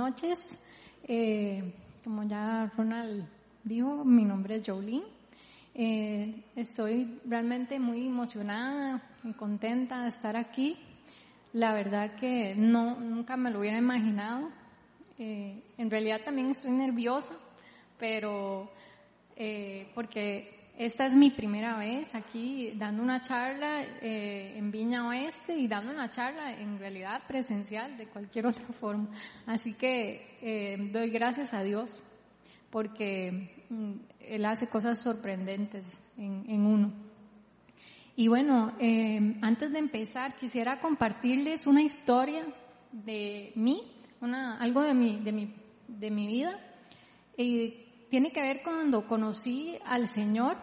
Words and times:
noches. 0.00 0.38
Eh, 1.04 1.62
como 2.02 2.22
ya 2.22 2.72
Ronald 2.74 3.26
dijo, 3.62 4.02
mi 4.02 4.24
nombre 4.24 4.56
es 4.56 4.66
Jolene. 4.66 5.02
Eh, 5.74 6.42
estoy 6.56 7.20
realmente 7.26 7.78
muy 7.78 8.06
emocionada 8.06 9.02
y 9.22 9.34
contenta 9.34 10.02
de 10.02 10.08
estar 10.08 10.38
aquí. 10.38 10.78
La 11.52 11.74
verdad 11.74 12.14
que 12.14 12.54
no, 12.56 12.98
nunca 12.98 13.36
me 13.36 13.50
lo 13.50 13.60
hubiera 13.60 13.76
imaginado. 13.76 14.48
Eh, 15.18 15.62
en 15.76 15.90
realidad 15.90 16.22
también 16.24 16.50
estoy 16.50 16.70
nerviosa, 16.70 17.34
pero 17.98 18.70
porque 19.94 20.59
esta 20.80 21.04
es 21.04 21.14
mi 21.14 21.30
primera 21.30 21.76
vez 21.76 22.14
aquí 22.14 22.72
dando 22.74 23.02
una 23.02 23.20
charla 23.20 23.82
eh, 24.00 24.54
en 24.56 24.70
Viña 24.70 25.06
Oeste 25.08 25.54
y 25.54 25.68
dando 25.68 25.92
una 25.92 26.08
charla 26.08 26.58
en 26.58 26.78
realidad 26.78 27.20
presencial 27.28 27.98
de 27.98 28.06
cualquier 28.06 28.46
otra 28.46 28.64
forma. 28.68 29.10
Así 29.44 29.74
que 29.74 30.38
eh, 30.40 30.78
doy 30.90 31.10
gracias 31.10 31.52
a 31.52 31.62
Dios 31.62 32.02
porque 32.70 33.66
mm, 33.68 33.92
Él 34.20 34.46
hace 34.46 34.70
cosas 34.70 35.02
sorprendentes 35.02 36.00
en, 36.16 36.64
uno. 36.64 36.94
Y 38.16 38.28
bueno, 38.28 38.72
eh, 38.80 39.36
antes 39.42 39.72
de 39.72 39.80
empezar 39.80 40.34
quisiera 40.36 40.80
compartirles 40.80 41.66
una 41.66 41.82
historia 41.82 42.42
de 42.90 43.52
mí, 43.54 43.82
algo 44.22 44.80
de 44.80 44.94
mi, 44.94 45.20
de 45.20 45.32
mi, 45.32 45.54
de 45.88 46.10
mi 46.10 46.26
vida. 46.26 46.58
Tiene 48.10 48.32
que 48.32 48.42
ver 48.42 48.62
cuando 48.62 49.06
conocí 49.06 49.78
al 49.86 50.08
Señor. 50.08 50.56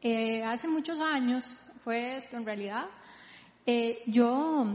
Eh, 0.00 0.42
hace 0.42 0.66
muchos 0.66 0.98
años 0.98 1.54
fue 1.84 2.16
esto 2.16 2.38
en 2.38 2.46
realidad. 2.46 2.86
Eh, 3.66 4.02
yo 4.06 4.66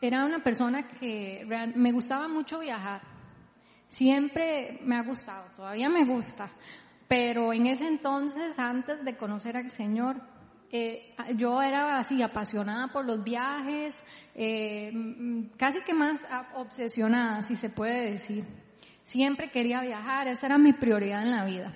era 0.00 0.24
una 0.24 0.42
persona 0.42 0.88
que 0.88 1.44
me 1.74 1.92
gustaba 1.92 2.28
mucho 2.28 2.60
viajar. 2.60 3.02
Siempre 3.88 4.78
me 4.82 4.96
ha 4.96 5.02
gustado, 5.02 5.50
todavía 5.56 5.88
me 5.88 6.04
gusta. 6.04 6.50
Pero 7.08 7.52
en 7.52 7.66
ese 7.66 7.88
entonces, 7.88 8.58
antes 8.58 9.04
de 9.04 9.16
conocer 9.16 9.56
al 9.56 9.70
Señor, 9.70 10.22
eh, 10.70 11.14
yo 11.36 11.60
era 11.62 11.98
así 11.98 12.22
apasionada 12.22 12.92
por 12.92 13.04
los 13.04 13.22
viajes, 13.24 14.02
casi 15.56 15.80
que 15.84 15.94
más 15.94 16.20
obsesionada, 16.54 17.42
si 17.42 17.56
se 17.56 17.70
puede 17.70 18.12
decir. 18.12 18.65
Siempre 19.06 19.52
quería 19.52 19.82
viajar, 19.82 20.26
esa 20.26 20.46
era 20.46 20.58
mi 20.58 20.72
prioridad 20.72 21.22
en 21.22 21.30
la 21.30 21.44
vida. 21.44 21.72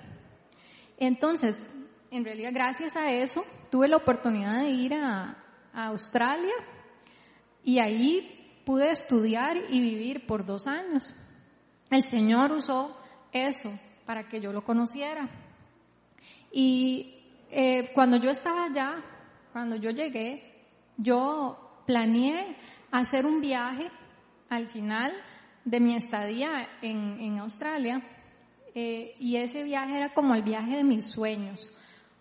Entonces, 0.97 1.65
en 2.11 2.25
realidad, 2.25 2.51
gracias 2.53 2.97
a 2.97 3.09
eso, 3.09 3.45
tuve 3.69 3.87
la 3.87 3.95
oportunidad 3.95 4.59
de 4.59 4.69
ir 4.69 4.93
a, 4.93 5.37
Australia 5.73 6.53
y 7.63 7.79
ahí 7.79 8.61
pude 8.65 8.91
estudiar 8.91 9.55
y 9.69 9.79
vivir 9.79 10.25
por 10.27 10.45
dos 10.45 10.67
años. 10.67 11.15
El 11.89 12.03
Señor 12.03 12.51
usó 12.51 12.97
eso 13.31 13.71
para 14.05 14.27
que 14.27 14.41
yo 14.41 14.51
lo 14.51 14.65
conociera. 14.65 15.29
Y 16.51 17.15
eh, 17.49 17.91
cuando 17.93 18.17
yo 18.17 18.31
estaba 18.31 18.65
allá, 18.65 19.01
cuando 19.53 19.77
yo 19.77 19.91
llegué, 19.91 20.65
yo 20.97 21.83
planeé 21.85 22.57
hacer 22.91 23.25
un 23.25 23.39
viaje 23.39 23.89
al 24.49 24.67
final 24.67 25.13
de 25.65 25.79
mi 25.79 25.95
estadía 25.95 26.67
en, 26.81 27.39
Australia 27.39 28.01
eh, 28.73 29.15
y 29.19 29.37
ese 29.37 29.63
viaje 29.63 29.97
era 29.97 30.13
como 30.13 30.35
el 30.35 30.43
viaje 30.43 30.77
de 30.77 30.83
mis 30.83 31.05
sueños, 31.05 31.69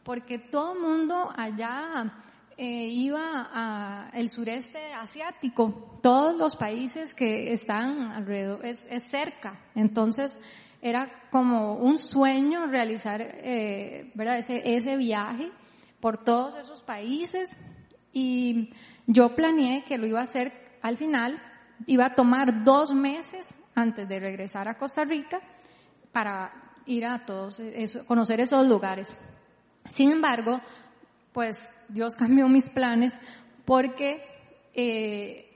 porque 0.03 0.39
todo 0.39 0.75
el 0.75 0.81
mundo 0.81 1.33
allá 1.37 2.13
eh, 2.57 2.89
iba 2.89 4.09
al 4.13 4.29
sureste 4.29 4.93
asiático, 4.93 5.99
todos 6.03 6.37
los 6.37 6.57
países 6.57 7.15
que 7.15 7.53
están 7.53 8.11
alrededor, 8.11 8.65
es, 8.67 8.87
cerca, 9.05 9.59
entonces 9.75 10.39
era 10.83 11.11
como 11.31 11.75
un 11.75 11.99
sueño 11.99 12.67
realizar 12.67 13.21
eh, 13.23 14.11
¿verdad? 14.15 14.39
Ese, 14.39 14.63
ese 14.77 14.97
viaje 14.97 15.51
por 16.01 16.25
todos 16.25 16.59
esos 16.59 16.83
países 16.83 17.51
y 18.13 18.71
yo 19.07 19.35
planeé 19.37 19.85
que 19.85 19.99
lo 19.99 20.07
iba 20.07 20.21
a 20.21 20.25
hacer 20.25 20.79
al 20.83 20.97
final 20.97 21.41
iba 21.87 22.07
a 22.07 22.15
tomar 22.15 22.65
dos 22.65 22.93
meses 22.93 23.55
antes 23.75 24.09
de 24.09 24.21
regresar 24.21 24.69
a 24.69 24.77
Costa 24.77 25.05
Rica 25.05 25.41
para 26.13 26.53
ir 26.87 27.05
a 27.07 27.25
todos, 27.25 27.61
conocer 28.07 28.41
esos 28.41 28.67
lugares. 28.67 29.17
Sin 29.87 30.11
embargo, 30.11 30.61
pues 31.33 31.57
Dios 31.89 32.17
cambió 32.17 32.49
mis 32.49 32.69
planes 32.71 33.13
porque 33.65 34.23
eh, 34.75 35.51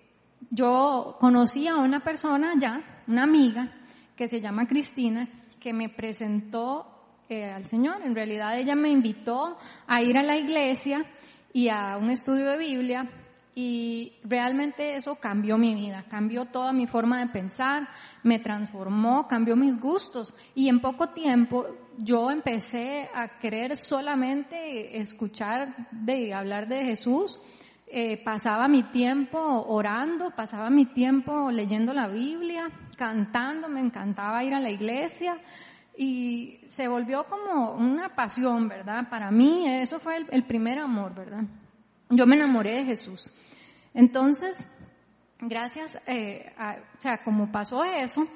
yo 0.50 1.16
conocí 1.20 1.66
a 1.68 1.76
una 1.76 2.00
persona 2.00 2.52
ya, 2.58 3.02
una 3.06 3.24
amiga, 3.24 3.70
que 4.16 4.28
se 4.28 4.40
llama 4.40 4.66
Cristina, 4.66 5.28
que 5.58 5.72
me 5.72 5.88
presentó 5.88 6.86
eh, 7.28 7.50
al 7.50 7.64
Señor. 7.66 8.02
En 8.02 8.14
realidad 8.14 8.56
ella 8.58 8.76
me 8.76 8.90
invitó 8.90 9.56
a 9.86 10.02
ir 10.02 10.16
a 10.16 10.22
la 10.22 10.36
iglesia 10.36 11.04
y 11.52 11.68
a 11.68 11.96
un 11.96 12.10
estudio 12.10 12.50
de 12.50 12.58
Biblia 12.58 13.10
y 13.54 14.14
realmente 14.24 14.96
eso 14.96 15.14
cambió 15.16 15.56
mi 15.56 15.74
vida, 15.74 16.04
cambió 16.08 16.46
toda 16.46 16.72
mi 16.72 16.88
forma 16.88 17.20
de 17.20 17.28
pensar, 17.28 17.88
me 18.24 18.40
transformó, 18.40 19.28
cambió 19.28 19.54
mis 19.54 19.78
gustos 19.78 20.34
y 20.56 20.68
en 20.68 20.80
poco 20.80 21.10
tiempo 21.10 21.66
yo 21.96 22.32
empecé 22.32 23.08
a 23.14 23.38
querer 23.38 23.76
solamente 23.76 24.98
escuchar 24.98 25.88
de 25.92 26.34
hablar 26.34 26.66
de 26.66 26.84
Jesús. 26.84 27.38
Eh, 27.86 28.20
pasaba 28.24 28.66
mi 28.66 28.82
tiempo 28.82 29.38
orando, 29.38 30.32
pasaba 30.32 30.68
mi 30.68 30.86
tiempo 30.86 31.52
leyendo 31.52 31.94
la 31.94 32.08
Biblia, 32.08 32.68
cantando, 32.96 33.68
me 33.68 33.78
encantaba 33.78 34.42
ir 34.42 34.52
a 34.52 34.58
la 34.58 34.70
iglesia 34.70 35.38
y 35.96 36.58
se 36.66 36.88
volvió 36.88 37.24
como 37.26 37.70
una 37.74 38.16
pasión, 38.16 38.66
¿verdad? 38.66 39.08
Para 39.08 39.30
mí 39.30 39.68
eso 39.68 40.00
fue 40.00 40.26
el 40.28 40.42
primer 40.42 40.80
amor, 40.80 41.14
¿verdad? 41.14 41.44
Yo 42.10 42.26
me 42.26 42.36
enamoré 42.36 42.76
de 42.76 42.84
Jesús. 42.84 43.32
Entonces, 43.94 44.56
gracias, 45.40 45.98
eh, 46.06 46.52
a, 46.58 46.76
o 46.98 47.00
sea, 47.00 47.22
como 47.22 47.50
pasó 47.50 47.84
eso, 47.84 48.26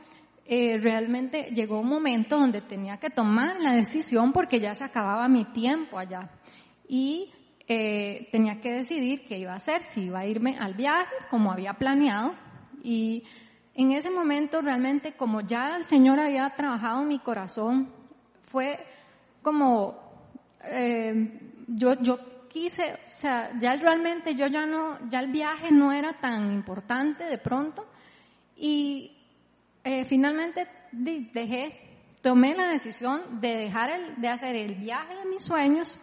eh, 0.46 0.78
realmente 0.78 1.50
llegó 1.54 1.80
un 1.80 1.88
momento 1.88 2.38
donde 2.38 2.62
tenía 2.62 2.96
que 2.96 3.10
tomar 3.10 3.60
la 3.60 3.72
decisión 3.72 4.32
porque 4.32 4.60
ya 4.60 4.74
se 4.74 4.84
acababa 4.84 5.28
mi 5.28 5.44
tiempo 5.46 5.98
allá. 5.98 6.30
Y 6.88 7.30
eh, 7.66 8.28
tenía 8.32 8.62
que 8.62 8.72
decidir 8.72 9.26
qué 9.26 9.38
iba 9.38 9.52
a 9.52 9.56
hacer, 9.56 9.82
si 9.82 10.04
iba 10.04 10.20
a 10.20 10.26
irme 10.26 10.56
al 10.58 10.72
viaje 10.72 11.14
como 11.28 11.52
había 11.52 11.74
planeado. 11.74 12.32
Y 12.82 13.24
en 13.74 13.92
ese 13.92 14.10
momento 14.10 14.62
realmente 14.62 15.12
como 15.12 15.42
ya 15.42 15.76
el 15.76 15.84
Señor 15.84 16.18
había 16.18 16.48
trabajado 16.56 17.04
mi 17.04 17.18
corazón, 17.18 17.92
fue 18.50 18.78
como 19.42 19.98
eh, 20.64 21.40
yo, 21.66 22.00
yo 22.00 22.18
quise, 22.58 22.94
o 22.94 23.18
sea, 23.18 23.52
ya 23.60 23.76
realmente 23.76 24.34
yo 24.34 24.48
ya 24.48 24.66
no, 24.66 24.98
ya 25.08 25.20
el 25.20 25.30
viaje 25.30 25.70
no 25.70 25.92
era 25.92 26.14
tan 26.14 26.52
importante 26.52 27.24
de 27.24 27.38
pronto 27.38 27.86
y 28.56 29.16
eh, 29.84 30.04
finalmente 30.04 30.66
dejé, 30.90 32.18
tomé 32.20 32.56
la 32.56 32.68
decisión 32.68 33.40
de 33.40 33.56
dejar 33.56 33.90
el, 33.90 34.20
de 34.20 34.28
hacer 34.28 34.56
el 34.56 34.74
viaje 34.74 35.16
de 35.16 35.26
mis 35.26 35.44
sueños 35.44 35.96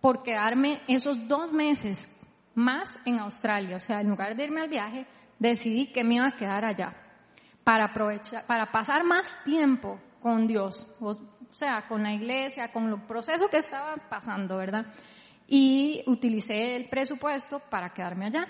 por 0.00 0.22
quedarme 0.22 0.80
esos 0.88 1.28
dos 1.28 1.52
meses 1.52 2.08
más 2.54 2.98
en 3.04 3.18
Australia, 3.18 3.76
o 3.76 3.80
sea, 3.80 4.00
en 4.00 4.08
lugar 4.08 4.34
de 4.34 4.44
irme 4.44 4.62
al 4.62 4.68
viaje, 4.68 5.06
decidí 5.38 5.92
que 5.92 6.04
me 6.04 6.14
iba 6.14 6.26
a 6.26 6.36
quedar 6.36 6.64
allá 6.64 6.94
para 7.64 7.86
aprovechar, 7.86 8.46
para 8.46 8.72
pasar 8.72 9.04
más 9.04 9.30
tiempo 9.44 10.00
con 10.22 10.46
Dios, 10.46 10.86
o 11.00 11.18
sea, 11.52 11.86
con 11.86 12.02
la 12.02 12.12
iglesia, 12.12 12.72
con 12.72 12.88
el 12.88 13.02
proceso 13.02 13.48
que 13.48 13.58
estaba 13.58 13.96
pasando, 14.08 14.56
¿verdad? 14.56 14.86
Y 15.54 16.02
utilicé 16.06 16.76
el 16.76 16.88
presupuesto 16.88 17.58
para 17.58 17.92
quedarme 17.92 18.24
allá. 18.24 18.48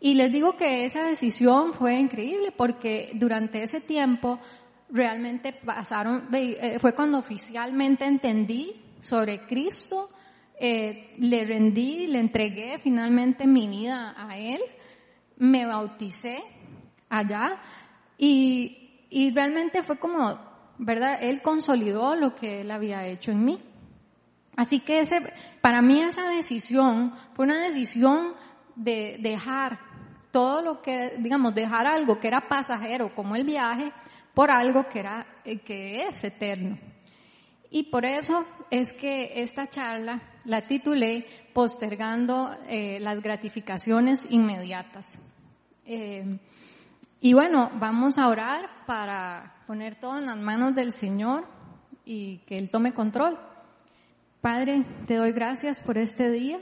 Y 0.00 0.14
les 0.14 0.32
digo 0.32 0.56
que 0.56 0.84
esa 0.84 1.04
decisión 1.04 1.72
fue 1.72 1.94
increíble 1.94 2.50
porque 2.50 3.12
durante 3.14 3.62
ese 3.62 3.80
tiempo 3.80 4.40
realmente 4.90 5.52
pasaron, 5.52 6.30
eh, 6.32 6.78
fue 6.80 6.96
cuando 6.96 7.18
oficialmente 7.18 8.04
entendí 8.06 8.74
sobre 8.98 9.46
Cristo, 9.46 10.10
eh, 10.58 11.14
le 11.18 11.44
rendí, 11.44 12.08
le 12.08 12.18
entregué 12.18 12.80
finalmente 12.80 13.46
mi 13.46 13.68
vida 13.68 14.16
a 14.18 14.36
Él, 14.36 14.60
me 15.36 15.64
bauticé 15.64 16.42
allá 17.08 17.60
y, 18.18 19.06
y 19.10 19.30
realmente 19.30 19.84
fue 19.84 19.96
como, 19.96 20.40
¿verdad? 20.78 21.22
Él 21.22 21.40
consolidó 21.40 22.16
lo 22.16 22.34
que 22.34 22.62
Él 22.62 22.72
había 22.72 23.06
hecho 23.06 23.30
en 23.30 23.44
mí. 23.44 23.67
Así 24.58 24.80
que 24.80 24.98
ese, 24.98 25.20
para 25.60 25.80
mí 25.80 26.02
esa 26.02 26.28
decisión 26.30 27.12
fue 27.34 27.44
una 27.44 27.62
decisión 27.62 28.34
de 28.74 29.16
dejar 29.20 29.78
todo 30.32 30.62
lo 30.62 30.82
que, 30.82 31.14
digamos, 31.20 31.54
dejar 31.54 31.86
algo 31.86 32.18
que 32.18 32.26
era 32.26 32.48
pasajero 32.48 33.14
como 33.14 33.36
el 33.36 33.44
viaje 33.44 33.92
por 34.34 34.50
algo 34.50 34.88
que 34.88 34.98
era, 34.98 35.24
eh, 35.44 35.60
que 35.60 36.02
es 36.08 36.24
eterno. 36.24 36.76
Y 37.70 37.84
por 37.84 38.04
eso 38.04 38.44
es 38.68 38.92
que 38.94 39.40
esta 39.42 39.68
charla 39.68 40.20
la 40.44 40.62
titulé 40.66 41.24
Postergando 41.54 42.50
eh, 42.66 42.98
las 42.98 43.22
gratificaciones 43.22 44.26
inmediatas. 44.28 45.06
Eh, 45.86 46.36
Y 47.20 47.32
bueno, 47.32 47.70
vamos 47.78 48.18
a 48.18 48.26
orar 48.28 48.68
para 48.86 49.62
poner 49.68 50.00
todo 50.00 50.18
en 50.18 50.26
las 50.26 50.36
manos 50.36 50.74
del 50.74 50.90
Señor 50.90 51.46
y 52.04 52.38
que 52.46 52.58
Él 52.58 52.70
tome 52.70 52.92
control. 52.92 53.38
Padre, 54.50 54.82
te 55.06 55.16
doy 55.16 55.32
gracias 55.32 55.82
por 55.82 55.98
este 55.98 56.30
día. 56.30 56.58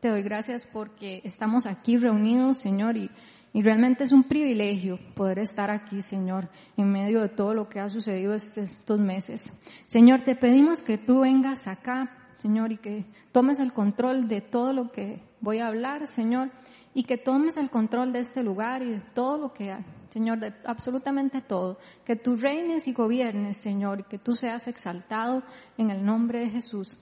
Te 0.00 0.08
doy 0.08 0.20
gracias 0.20 0.66
porque 0.66 1.20
estamos 1.22 1.64
aquí 1.64 1.96
reunidos, 1.96 2.56
Señor, 2.56 2.96
y, 2.96 3.08
y 3.52 3.62
realmente 3.62 4.02
es 4.02 4.10
un 4.10 4.24
privilegio 4.24 4.98
poder 5.14 5.38
estar 5.38 5.70
aquí, 5.70 6.00
Señor, 6.00 6.48
en 6.76 6.90
medio 6.90 7.20
de 7.20 7.28
todo 7.28 7.54
lo 7.54 7.68
que 7.68 7.78
ha 7.78 7.88
sucedido 7.88 8.34
estos 8.34 8.98
meses. 8.98 9.52
Señor, 9.86 10.22
te 10.22 10.34
pedimos 10.34 10.82
que 10.82 10.98
tú 10.98 11.20
vengas 11.20 11.68
acá, 11.68 12.10
Señor, 12.38 12.72
y 12.72 12.78
que 12.78 13.06
tomes 13.30 13.60
el 13.60 13.72
control 13.72 14.26
de 14.26 14.40
todo 14.40 14.72
lo 14.72 14.90
que 14.90 15.22
voy 15.40 15.60
a 15.60 15.68
hablar, 15.68 16.08
Señor, 16.08 16.50
y 16.94 17.04
que 17.04 17.16
tomes 17.16 17.56
el 17.56 17.70
control 17.70 18.12
de 18.12 18.18
este 18.18 18.42
lugar 18.42 18.82
y 18.82 18.90
de 18.90 19.02
todo 19.14 19.38
lo 19.38 19.52
que 19.52 19.70
hay. 19.70 19.84
Señor, 20.08 20.40
de 20.40 20.52
absolutamente 20.64 21.42
todo. 21.42 21.78
Que 22.04 22.16
tú 22.16 22.34
reines 22.34 22.88
y 22.88 22.92
gobiernes, 22.92 23.58
Señor, 23.58 24.00
y 24.00 24.02
que 24.02 24.18
tú 24.18 24.32
seas 24.32 24.66
exaltado 24.66 25.44
en 25.78 25.92
el 25.92 26.04
nombre 26.04 26.40
de 26.40 26.50
Jesús. 26.50 26.98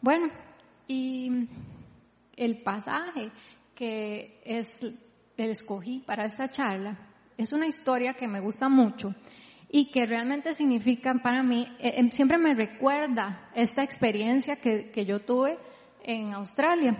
Bueno, 0.00 0.30
y 0.86 1.48
el 2.36 2.62
pasaje 2.62 3.30
que 3.74 4.40
es 4.44 4.80
el 5.36 5.50
escogí 5.50 6.00
para 6.00 6.24
esta 6.24 6.48
charla 6.48 6.96
es 7.36 7.52
una 7.52 7.66
historia 7.66 8.14
que 8.14 8.26
me 8.26 8.40
gusta 8.40 8.68
mucho 8.68 9.14
y 9.70 9.90
que 9.90 10.06
realmente 10.06 10.54
significa 10.54 11.14
para 11.22 11.42
mí, 11.42 11.68
eh, 11.78 11.94
em, 11.96 12.10
siempre 12.10 12.38
me 12.38 12.54
recuerda 12.54 13.50
esta 13.54 13.82
experiencia 13.82 14.56
que, 14.56 14.90
que 14.90 15.04
yo 15.04 15.20
tuve 15.20 15.58
en 16.02 16.32
Australia, 16.32 16.96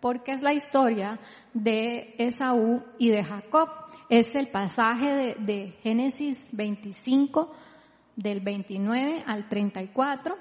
porque 0.00 0.32
es 0.32 0.42
la 0.42 0.52
historia 0.52 1.18
de 1.54 2.14
Esaú 2.18 2.82
y 2.98 3.10
de 3.10 3.22
Jacob. 3.22 3.68
Es 4.08 4.34
el 4.34 4.48
pasaje 4.48 5.14
de, 5.14 5.34
de 5.34 5.74
Génesis 5.82 6.48
25, 6.52 7.52
del 8.16 8.40
29 8.40 9.22
al 9.26 9.48
34. 9.48 10.36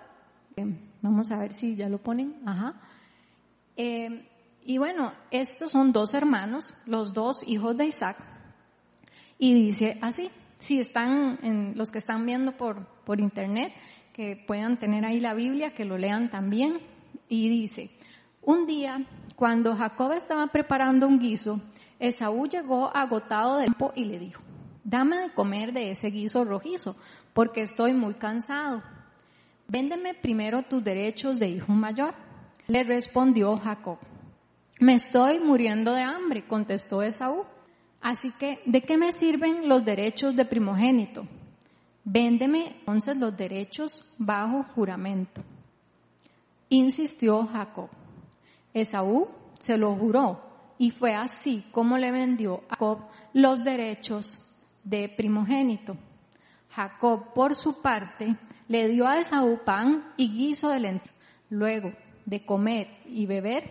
Vamos 1.07 1.31
a 1.31 1.39
ver 1.39 1.53
si 1.53 1.77
ya 1.77 1.87
lo 1.87 1.99
ponen. 1.99 2.35
Ajá. 2.45 2.73
Eh, 3.77 4.27
y 4.65 4.77
bueno, 4.77 5.13
estos 5.31 5.71
son 5.71 5.93
dos 5.93 6.13
hermanos, 6.13 6.73
los 6.85 7.13
dos 7.13 7.47
hijos 7.47 7.77
de 7.77 7.85
Isaac. 7.85 8.17
Y 9.39 9.53
dice 9.53 9.97
así, 10.01 10.29
si 10.57 10.81
están, 10.81 11.39
en, 11.43 11.77
los 11.77 11.91
que 11.91 11.99
están 11.99 12.25
viendo 12.25 12.57
por, 12.57 12.85
por 13.05 13.21
internet, 13.21 13.71
que 14.11 14.35
puedan 14.35 14.77
tener 14.77 15.05
ahí 15.05 15.21
la 15.21 15.33
Biblia, 15.33 15.73
que 15.73 15.85
lo 15.85 15.97
lean 15.97 16.29
también. 16.29 16.73
Y 17.29 17.47
dice, 17.47 17.89
un 18.41 18.65
día, 18.65 18.99
cuando 19.37 19.77
Jacob 19.77 20.11
estaba 20.11 20.47
preparando 20.47 21.07
un 21.07 21.19
guiso, 21.19 21.61
Esaú 21.99 22.47
llegó 22.47 22.93
agotado 22.93 23.59
del 23.59 23.67
tiempo 23.67 23.93
y 23.95 24.03
le 24.03 24.19
dijo, 24.19 24.41
dame 24.83 25.19
de 25.19 25.29
comer 25.29 25.71
de 25.71 25.91
ese 25.91 26.09
guiso 26.09 26.43
rojizo, 26.43 26.97
porque 27.33 27.61
estoy 27.61 27.93
muy 27.93 28.15
cansado. 28.15 28.83
Véndeme 29.67 30.13
primero 30.13 30.63
tus 30.63 30.83
derechos 30.83 31.39
de 31.39 31.49
hijo 31.49 31.73
mayor. 31.73 32.15
Le 32.67 32.83
respondió 32.83 33.57
Jacob. 33.57 33.97
Me 34.79 34.93
estoy 34.93 35.39
muriendo 35.39 35.93
de 35.93 36.01
hambre, 36.01 36.47
contestó 36.47 37.01
Esaú. 37.01 37.45
Así 38.01 38.31
que, 38.31 38.61
¿de 38.65 38.81
qué 38.81 38.97
me 38.97 39.11
sirven 39.11 39.67
los 39.67 39.83
derechos 39.83 40.35
de 40.35 40.45
primogénito? 40.45 41.27
Véndeme 42.03 42.77
entonces 42.79 43.17
los 43.17 43.35
derechos 43.35 44.05
bajo 44.17 44.63
juramento. 44.75 45.43
Insistió 46.69 47.45
Jacob. 47.47 47.89
Esaú 48.73 49.27
se 49.59 49.77
lo 49.77 49.95
juró 49.95 50.41
y 50.77 50.91
fue 50.91 51.15
así 51.15 51.65
como 51.71 51.97
le 51.97 52.11
vendió 52.11 52.63
a 52.69 52.75
Jacob 52.75 52.99
los 53.33 53.63
derechos 53.63 54.39
de 54.83 55.09
primogénito. 55.09 55.97
Jacob, 56.77 57.33
por 57.33 57.55
su 57.55 57.81
parte, 57.81 58.35
le 58.67 58.87
dio 58.87 59.07
a 59.07 59.17
Esaú 59.17 59.61
pan 59.65 60.13
y 60.15 60.31
guiso 60.31 60.69
de 60.69 60.79
lentejas. 60.79 61.17
Luego 61.49 61.91
de 62.23 62.45
comer 62.45 62.87
y 63.07 63.25
beber, 63.25 63.63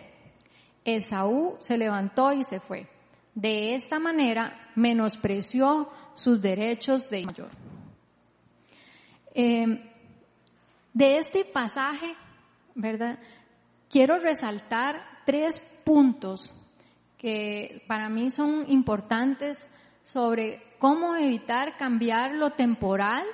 Esaú 0.83 1.55
se 1.59 1.77
levantó 1.77 2.33
y 2.33 2.43
se 2.43 2.59
fue. 2.59 2.85
De 3.33 3.75
esta 3.75 3.97
manera 3.97 4.71
menospreció 4.75 5.89
sus 6.15 6.41
derechos 6.41 7.09
de 7.09 7.25
mayor. 7.25 7.51
Em, 9.33 9.81
de 10.93 11.17
este 11.17 11.45
pasaje, 11.45 12.13
¿verdad? 12.75 13.19
Quiero 13.89 14.19
resaltar 14.19 15.01
tres 15.25 15.59
puntos 15.85 16.51
que 17.17 17.85
para 17.87 18.09
mí 18.09 18.31
son 18.31 18.69
importantes 18.69 19.65
sobre 20.03 20.66
cómo 20.79 21.15
evitar 21.15 21.77
cambiar 21.77 22.33
lo 22.35 22.51
temporal 22.51 23.25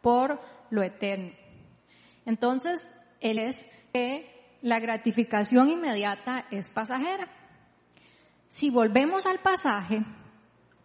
por 0.00 0.40
lo 0.70 0.82
eterno. 0.82 1.32
Entonces, 2.26 2.86
él 3.20 3.38
es 3.38 3.66
que 3.92 4.56
la 4.62 4.78
gratificación 4.78 5.70
inmediata 5.70 6.46
es 6.50 6.68
pasajera. 6.68 7.28
Si 8.48 8.70
volvemos 8.70 9.26
al 9.26 9.38
pasaje, 9.38 10.02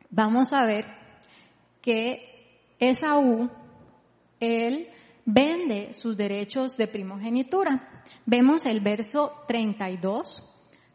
vamos 0.10 0.54
a 0.54 0.66
ver 0.66 0.86
que 1.82 2.36
Esaú, 2.80 3.50
él 4.40 4.90
vende 5.26 5.94
sus 5.94 6.16
derechos 6.16 6.78
de 6.78 6.88
primogenitura. 6.88 8.04
Vemos 8.26 8.66
el 8.66 8.82
verso 8.82 9.44
32, 9.48 10.44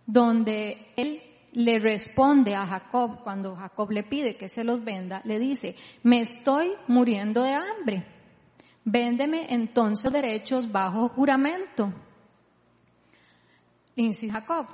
donde 0.06 0.93
él 0.97 1.23
le 1.52 1.79
responde 1.79 2.55
a 2.55 2.67
Jacob, 2.67 3.23
cuando 3.23 3.56
Jacob 3.56 3.91
le 3.91 4.02
pide 4.02 4.37
que 4.37 4.49
se 4.49 4.64
los 4.64 4.85
venda, 4.85 5.20
le 5.25 5.38
dice, 5.38 5.76
me 6.02 6.20
estoy 6.20 6.73
muriendo 6.87 7.43
de 7.43 7.55
hambre 7.55 8.05
Véndeme 8.85 9.47
entonces 9.50 10.11
derechos 10.11 10.70
bajo 10.70 11.08
juramento. 11.11 11.93
Insiste 13.97 14.32
Jacob. 14.32 14.67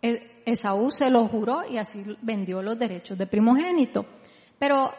E, 0.00 0.42
Esaú 0.46 0.90
se 0.90 1.10
lo 1.10 1.26
juró 1.26 1.64
y 1.66 1.78
así 1.78 2.04
vendió 2.22 2.62
los 2.62 2.78
derechos 2.78 3.18
de 3.18 3.26
primogénito. 3.26 4.06
Pero, 4.58 4.92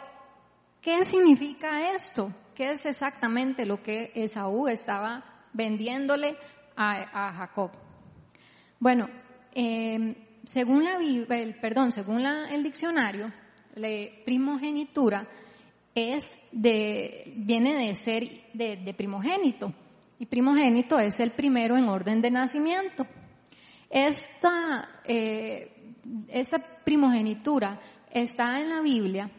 ¿qué 0.82 1.04
significa 1.06 1.92
esto? 1.94 2.32
¿Qué 2.54 2.72
es 2.72 2.86
exactamente 2.86 3.66
lo 3.66 3.82
que 3.82 4.12
Esaú 4.16 4.68
estaba 4.68 5.24
vendiéndole 5.54 6.36
a, 6.76 7.32
Jacob? 7.38 7.72
Bueno, 8.80 9.08
em, 9.54 10.16
según 10.46 10.84
la 10.84 10.98
el, 10.98 11.56
perdón, 11.60 11.92
según 11.92 12.26
el 12.26 12.64
diccionario, 12.64 13.32
la 13.76 13.90
primogenitura 14.24 15.28
es 15.94 16.38
de, 16.52 17.34
viene 17.38 17.74
de 17.74 17.96
ser 17.96 18.30
de, 18.54 18.94
primogénito. 18.98 19.74
Y 20.20 20.26
primogénito 20.26 21.00
es 21.00 21.20
el 21.20 21.32
primero 21.32 21.78
en 21.78 21.90
orden 21.90 22.22
de 22.22 22.32
nacimiento. 22.32 23.06
Esta, 23.90 25.02
eh, 25.04 25.94
esta 26.30 26.58
primogenitura 26.84 27.80
está 28.12 28.60
en 28.60 28.70
la 28.70 28.82
Biblia 28.82 29.30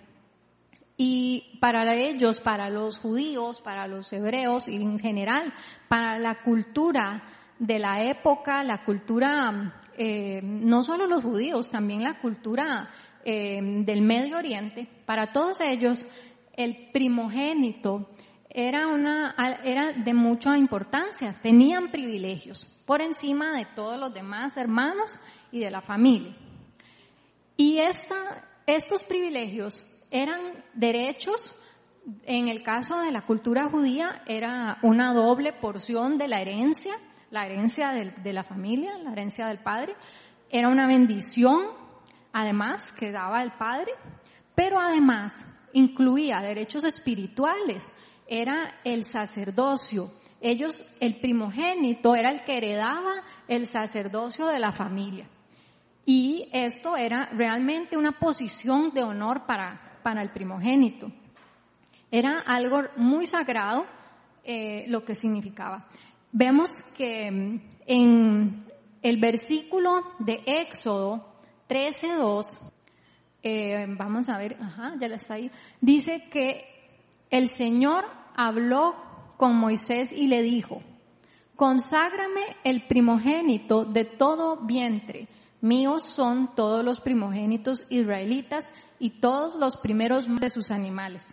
y 0.99 1.59
para 1.61 1.95
ellos, 1.95 2.41
para 2.41 2.71
los 2.71 2.99
judíos, 2.99 3.61
para 3.61 3.87
los 3.87 4.13
hebreos 4.13 4.69
y 4.69 4.77
en 4.77 4.99
general, 4.99 5.53
para 5.89 6.19
la 6.19 6.43
cultura 6.43 7.23
de 7.59 7.79
la 7.79 8.03
época, 8.03 8.63
la 8.63 8.85
cultura, 8.85 9.81
eh, 9.97 10.41
no 10.43 10.83
solo 10.83 11.07
los 11.07 11.23
judíos, 11.23 11.71
también 11.71 12.03
la 12.03 12.19
cultura 12.19 12.91
eh, 13.25 13.61
del 13.85 14.03
Medio 14.03 14.39
Oriente, 14.39 14.89
para 15.05 15.33
todos 15.33 15.61
ellos 15.61 16.05
el 16.53 16.91
primogénito 16.93 18.11
era, 18.49 18.89
una, 18.89 19.35
era 19.65 19.93
de 19.93 20.15
mucha 20.15 20.57
importancia, 20.57 21.37
tenían 21.43 21.91
privilegios 21.91 22.67
por 22.87 23.03
encima 23.03 23.57
de 23.57 23.67
todos 23.67 23.99
los 23.99 24.15
demás 24.15 24.57
hermanos 24.57 25.19
y 25.53 25.59
de 25.59 25.71
la 25.71 25.83
familia. 25.83 26.35
Y 27.57 27.79
esta, 27.79 28.45
estos 28.67 29.03
privilegios 29.03 29.85
eran 30.11 30.41
derechos, 30.73 31.55
en 32.25 32.49
el 32.49 32.63
caso 32.63 33.01
de 33.01 33.11
la 33.11 33.23
cultura 33.23 33.65
judía, 33.65 34.23
era 34.27 34.79
una 34.83 35.13
doble 35.13 35.53
porción 35.53 36.17
de 36.17 36.29
la 36.29 36.41
herencia, 36.41 36.95
la 37.31 37.47
herencia 37.47 37.91
de, 37.91 38.11
de 38.11 38.33
la 38.33 38.45
familia, 38.45 38.99
la 38.99 39.13
herencia 39.13 39.47
del 39.49 39.59
padre, 39.59 39.95
era 40.51 40.69
una 40.69 40.87
bendición, 40.87 41.67
además, 42.33 42.93
que 42.93 43.13
daba 43.13 43.43
el 43.43 43.53
padre, 43.53 43.93
pero 44.55 44.79
además 44.79 45.45
incluía 45.73 46.41
derechos 46.41 46.85
espirituales, 46.85 47.89
era 48.27 48.81
el 48.85 49.05
sacerdocio. 49.05 50.11
Ellos, 50.41 50.85
el 51.01 51.21
primogénito 51.21 52.15
era 52.15 52.31
el 52.31 52.43
que 52.45 52.57
heredaba 52.59 53.15
el 53.49 53.67
sacerdocio 53.67 54.47
de 54.47 54.59
la 54.59 54.73
familia. 54.73 55.29
Y 56.05 56.49
esto 56.53 56.97
era 56.97 57.27
realmente 57.33 57.97
una 57.97 58.13
posición 58.13 58.93
de 58.93 59.03
honor 59.03 59.45
para, 59.45 59.99
para 60.03 60.23
el 60.23 60.31
primogénito. 60.31 61.11
Era 62.11 62.39
algo 62.39 62.83
muy 62.97 63.27
sagrado 63.27 63.87
eh, 64.45 64.85
lo 64.89 65.05
que 65.05 65.17
significaba. 65.17 65.89
Vemos 66.39 66.83
que 66.95 67.31
mm, 67.31 67.61
en 67.87 68.67
el 69.01 69.17
versículo 69.19 70.03
de 70.19 70.43
Éxodo 70.45 71.25
13.2 71.67 72.59
eh, 73.43 73.87
vamos 73.97 74.29
a 74.29 74.37
ver, 74.37 74.59
ajá, 74.61 74.97
ya 75.01 75.07
está 75.07 75.35
ahí, 75.35 75.51
dice 75.81 76.25
que 76.31 76.67
el 77.31 77.49
Señor 77.49 78.05
habló 78.35 78.97
con 79.39 79.57
Moisés 79.57 80.13
y 80.13 80.27
le 80.27 80.43
dijo, 80.43 80.83
conságrame 81.55 82.43
el 82.65 82.87
primogénito 82.87 83.87
de 83.87 84.05
todo 84.05 84.59
vientre, 84.59 85.29
míos 85.63 86.03
son 86.03 86.55
todos 86.55 86.85
los 86.85 87.01
primogénitos 87.01 87.87
israelitas 87.89 88.71
y 88.99 89.21
todos 89.21 89.55
los 89.55 89.79
primeros 89.79 90.27
de 90.39 90.51
sus 90.51 90.71
animales. 90.71 91.25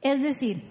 Es 0.00 0.22
decir, 0.22 0.62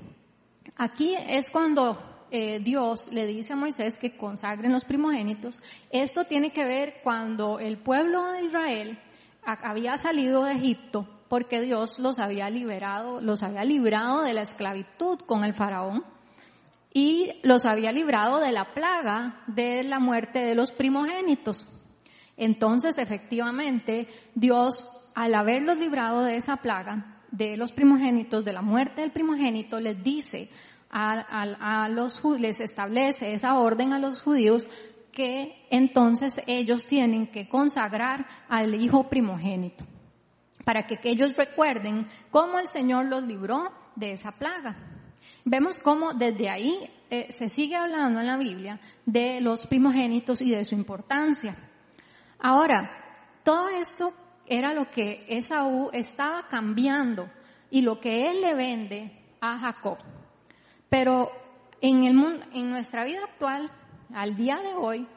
aquí 0.78 1.14
es 1.28 1.52
cuando 1.52 2.07
eh, 2.32 2.60
Dios 2.60 3.12
le 3.12 3.26
dice 3.26 3.54
a 3.54 3.56
Moisés 3.56 3.98
que 3.98 4.18
consagren 4.18 4.72
los 4.72 4.86
primogénitos. 4.86 5.60
Esto 5.90 6.26
tiene 6.26 6.52
que 6.52 6.66
ver 6.66 6.96
cuando 7.04 7.60
el 7.60 7.78
pueblo 7.78 8.32
de 8.32 8.44
Israel 8.44 9.00
había 9.44 9.98
salido 9.98 10.44
de 10.44 10.54
Egipto 10.54 11.08
porque 11.30 11.62
Dios 11.62 12.00
los 12.00 12.20
había 12.20 12.50
liberado, 12.50 13.22
los 13.22 13.44
había 13.44 13.64
librado 13.64 14.22
de 14.22 14.34
la 14.34 14.42
esclavitud 14.42 15.20
con 15.20 15.44
el 15.44 15.54
faraón 15.54 16.04
y 16.94 17.34
los 17.44 17.66
había 17.66 17.92
librado 17.92 18.40
de 18.40 18.52
la 18.52 18.74
plaga 18.74 19.44
de 19.48 19.84
la 19.84 20.00
muerte 20.00 20.40
de 20.40 20.56
los 20.56 20.72
primogénitos. 20.72 21.68
Entonces, 22.38 22.98
efectivamente, 22.98 24.08
Dios, 24.36 24.88
al 25.16 25.36
haberlos 25.36 25.78
librado 25.78 26.24
de 26.24 26.38
esa 26.38 26.58
plaga, 26.58 27.18
de 27.32 27.58
los 27.58 27.72
primogénitos, 27.72 28.46
de 28.46 28.54
la 28.54 28.62
muerte 28.62 29.02
del 29.02 29.12
primogénito, 29.12 29.80
les 29.80 30.02
dice 30.02 30.50
a, 30.98 31.90
los 31.90 32.24
les 32.40 32.60
establece 32.60 33.34
esa 33.34 33.56
orden 33.56 33.94
a 33.94 34.00
los 34.00 34.22
judíos 34.22 34.68
que 35.12 35.66
entonces 35.70 36.42
ellos 36.48 36.86
tienen 36.86 37.28
que 37.28 37.48
consagrar 37.48 38.28
al 38.50 38.76
hijo 38.76 39.10
primogénito 39.10 39.86
para 40.64 40.86
que, 40.86 41.00
ellos 41.04 41.38
recuerden 41.38 42.06
cómo 42.30 42.60
el 42.60 42.68
Señor 42.68 43.06
los 43.06 43.24
libró 43.24 43.72
de 43.96 44.12
esa 44.12 44.34
plaga. 44.34 44.76
Vemos 45.46 45.80
cómo 45.80 46.14
desde 46.14 46.50
ahí 46.50 46.90
eh, 47.10 47.28
se 47.30 47.48
sigue 47.48 47.76
hablando 47.76 48.20
en 48.20 48.28
la 48.28 48.36
Biblia 48.36 48.80
de 49.06 49.40
los 49.40 49.66
primogénitos 49.66 50.42
y 50.42 50.52
de 50.52 50.66
su 50.66 50.76
importancia. 50.76 51.56
Ahora, 52.40 52.92
todo 53.44 53.70
esto 53.70 54.12
era 54.46 54.74
lo 54.74 54.90
que 54.90 55.26
Esaú 55.30 55.90
estaba 55.94 56.48
cambiando 56.50 57.30
y 57.70 57.82
lo 57.82 58.00
que 58.02 58.30
él 58.30 58.42
le 58.42 58.54
vende 58.54 59.12
a 59.40 59.58
Jacob. 59.60 59.98
Pero 60.90 61.32
en, 61.82 62.04
el 62.04 62.14
mundo, 62.14 62.46
en 62.54 62.70
nuestra 62.70 63.04
vida 63.04 63.24
actual, 63.24 63.72
al 64.14 64.36
día 64.36 64.60
de 64.60 64.74
hoy, 64.74 65.08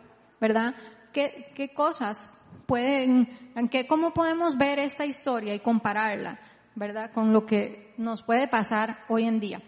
¿verdad? 0.41 0.75
¿Qué, 1.13 1.53
qué 1.55 1.73
cosas 1.73 2.29
pueden, 2.67 3.29
qué, 3.71 3.87
cómo 3.87 4.13
podemos 4.13 4.57
ver 4.57 4.79
esta 4.79 5.05
historia 5.05 5.55
y 5.55 5.61
compararla, 5.61 6.39
¿verdad? 6.75 7.11
Con 7.13 7.33
lo 7.33 7.45
que 7.45 7.93
nos 7.97 8.23
puede 8.23 8.49
pasar 8.49 9.05
hoy 9.09 9.25
en 9.25 9.41
día. 9.41 9.61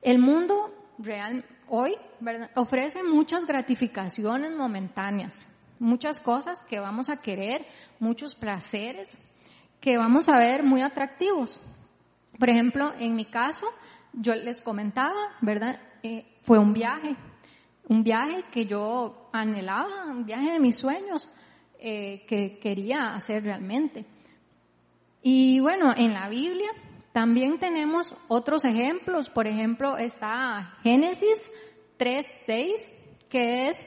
El 0.00 0.18
mundo 0.18 0.72
real 0.98 1.44
hoy 1.68 1.94
¿verdad? 2.20 2.50
ofrece 2.54 3.02
muchas 3.02 3.46
gratificaciones 3.46 4.56
momentáneas, 4.56 5.46
muchas 5.78 6.20
cosas 6.20 6.62
que 6.64 6.80
vamos 6.80 7.08
a 7.08 7.18
querer, 7.18 7.66
muchos 7.98 8.34
placeres 8.34 9.08
que 9.80 9.98
vamos 9.98 10.28
a 10.28 10.38
ver 10.38 10.62
muy 10.62 10.80
atractivos. 10.80 11.60
Por 12.38 12.48
ejemplo, 12.48 12.92
en 12.98 13.14
mi 13.14 13.24
caso, 13.24 13.66
yo 14.12 14.34
les 14.34 14.60
comentaba, 14.62 15.36
¿verdad? 15.40 15.80
Eh, 16.02 16.24
fue 16.42 16.58
un 16.58 16.72
viaje, 16.72 17.16
un 17.88 18.02
viaje 18.02 18.44
que 18.50 18.66
yo 18.66 19.28
anhelaba, 19.32 20.06
un 20.06 20.24
viaje 20.24 20.52
de 20.52 20.60
mis 20.60 20.76
sueños 20.76 21.28
eh, 21.78 22.24
que 22.26 22.58
quería 22.58 23.14
hacer 23.14 23.44
realmente. 23.44 24.04
Y 25.22 25.60
bueno, 25.60 25.94
en 25.96 26.12
la 26.12 26.28
Biblia 26.28 26.70
también 27.12 27.58
tenemos 27.58 28.14
otros 28.28 28.64
ejemplos. 28.64 29.28
Por 29.28 29.46
ejemplo, 29.46 29.96
está 29.96 30.76
Génesis 30.82 31.50
3.6, 31.98 33.28
que 33.28 33.68
es 33.68 33.86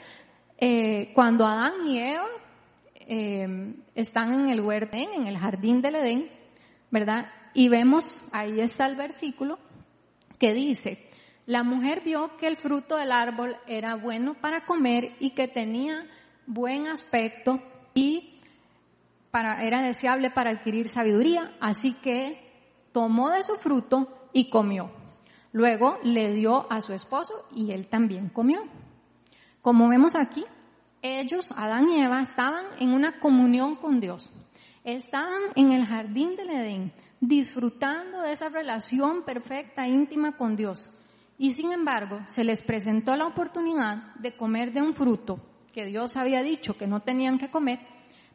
eh, 0.57 1.11
cuando 1.13 1.45
Adán 1.45 1.87
y 1.87 1.99
Eva 1.99 2.29
están 3.93 4.33
en 4.33 4.49
el 4.49 4.61
huerto, 4.61 4.97
en 4.97 5.27
el 5.27 5.37
jardín 5.37 5.79
del 5.79 5.95
Edén, 5.95 6.27
¿verdad? 6.89 7.31
Y 7.53 7.69
vemos, 7.69 8.21
ahí 8.31 8.59
está 8.59 8.87
el 8.87 8.95
versículo, 8.95 9.59
que 10.37 10.53
dice, 10.53 11.09
la 11.45 11.63
mujer 11.63 12.01
vio 12.03 12.37
que 12.37 12.47
el 12.47 12.57
fruto 12.57 12.97
del 12.97 13.11
árbol 13.11 13.55
era 13.67 13.95
bueno 13.95 14.33
para 14.35 14.65
comer 14.65 15.15
y 15.19 15.31
que 15.31 15.47
tenía 15.47 16.07
buen 16.47 16.87
aspecto 16.87 17.61
y 17.93 18.39
para, 19.31 19.63
era 19.63 19.81
deseable 19.81 20.31
para 20.31 20.51
adquirir 20.51 20.87
sabiduría, 20.87 21.55
así 21.59 21.93
que 22.01 22.45
tomó 22.91 23.29
de 23.29 23.43
su 23.43 23.55
fruto 23.55 24.29
y 24.33 24.49
comió. 24.49 24.91
Luego 25.51 25.99
le 26.03 26.33
dio 26.33 26.71
a 26.71 26.81
su 26.81 26.93
esposo 26.93 27.47
y 27.53 27.71
él 27.71 27.87
también 27.87 28.29
comió. 28.29 28.61
Como 29.61 29.87
vemos 29.87 30.15
aquí, 30.15 30.45
ellos, 31.01 31.49
Adán 31.55 31.89
y 31.89 32.01
Eva, 32.01 32.21
estaban 32.21 32.65
en 32.79 32.93
una 32.93 33.19
comunión 33.19 33.75
con 33.75 33.99
Dios. 33.99 34.31
Estaban 34.85 35.41
en 35.55 35.71
el 35.71 35.83
jardín 35.83 36.35
del 36.35 36.51
Edén, 36.51 36.93
disfrutando 37.19 38.21
de 38.21 38.33
esa 38.33 38.49
relación 38.49 39.23
perfecta, 39.23 39.87
íntima 39.87 40.37
con 40.37 40.55
Dios. 40.55 40.91
Y 41.39 41.55
sin 41.55 41.71
embargo, 41.71 42.19
se 42.25 42.43
les 42.43 42.61
presentó 42.61 43.15
la 43.15 43.25
oportunidad 43.25 44.13
de 44.17 44.37
comer 44.37 44.73
de 44.73 44.83
un 44.83 44.93
fruto 44.93 45.39
que 45.73 45.85
Dios 45.85 46.15
había 46.15 46.43
dicho 46.43 46.77
que 46.77 46.85
no 46.85 46.99
tenían 46.99 47.39
que 47.39 47.49
comer, 47.49 47.79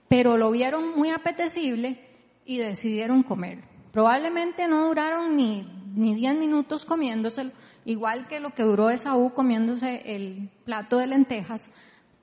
pero 0.08 0.36
lo 0.36 0.50
vieron 0.50 0.90
muy 0.96 1.10
apetecible 1.10 2.04
y 2.44 2.58
decidieron 2.58 3.22
comer. 3.22 3.62
Probablemente 3.92 4.66
no 4.66 4.88
duraron 4.88 5.36
ni, 5.36 5.62
ni 5.94 6.16
10 6.16 6.34
minutos 6.34 6.84
comiéndoselo, 6.84 7.52
igual 7.84 8.26
que 8.26 8.40
lo 8.40 8.50
que 8.54 8.64
duró 8.64 8.90
Esaú 8.90 9.32
comiéndose 9.34 10.02
el 10.04 10.50
plato 10.64 10.98
de 10.98 11.06
lentejas, 11.06 11.70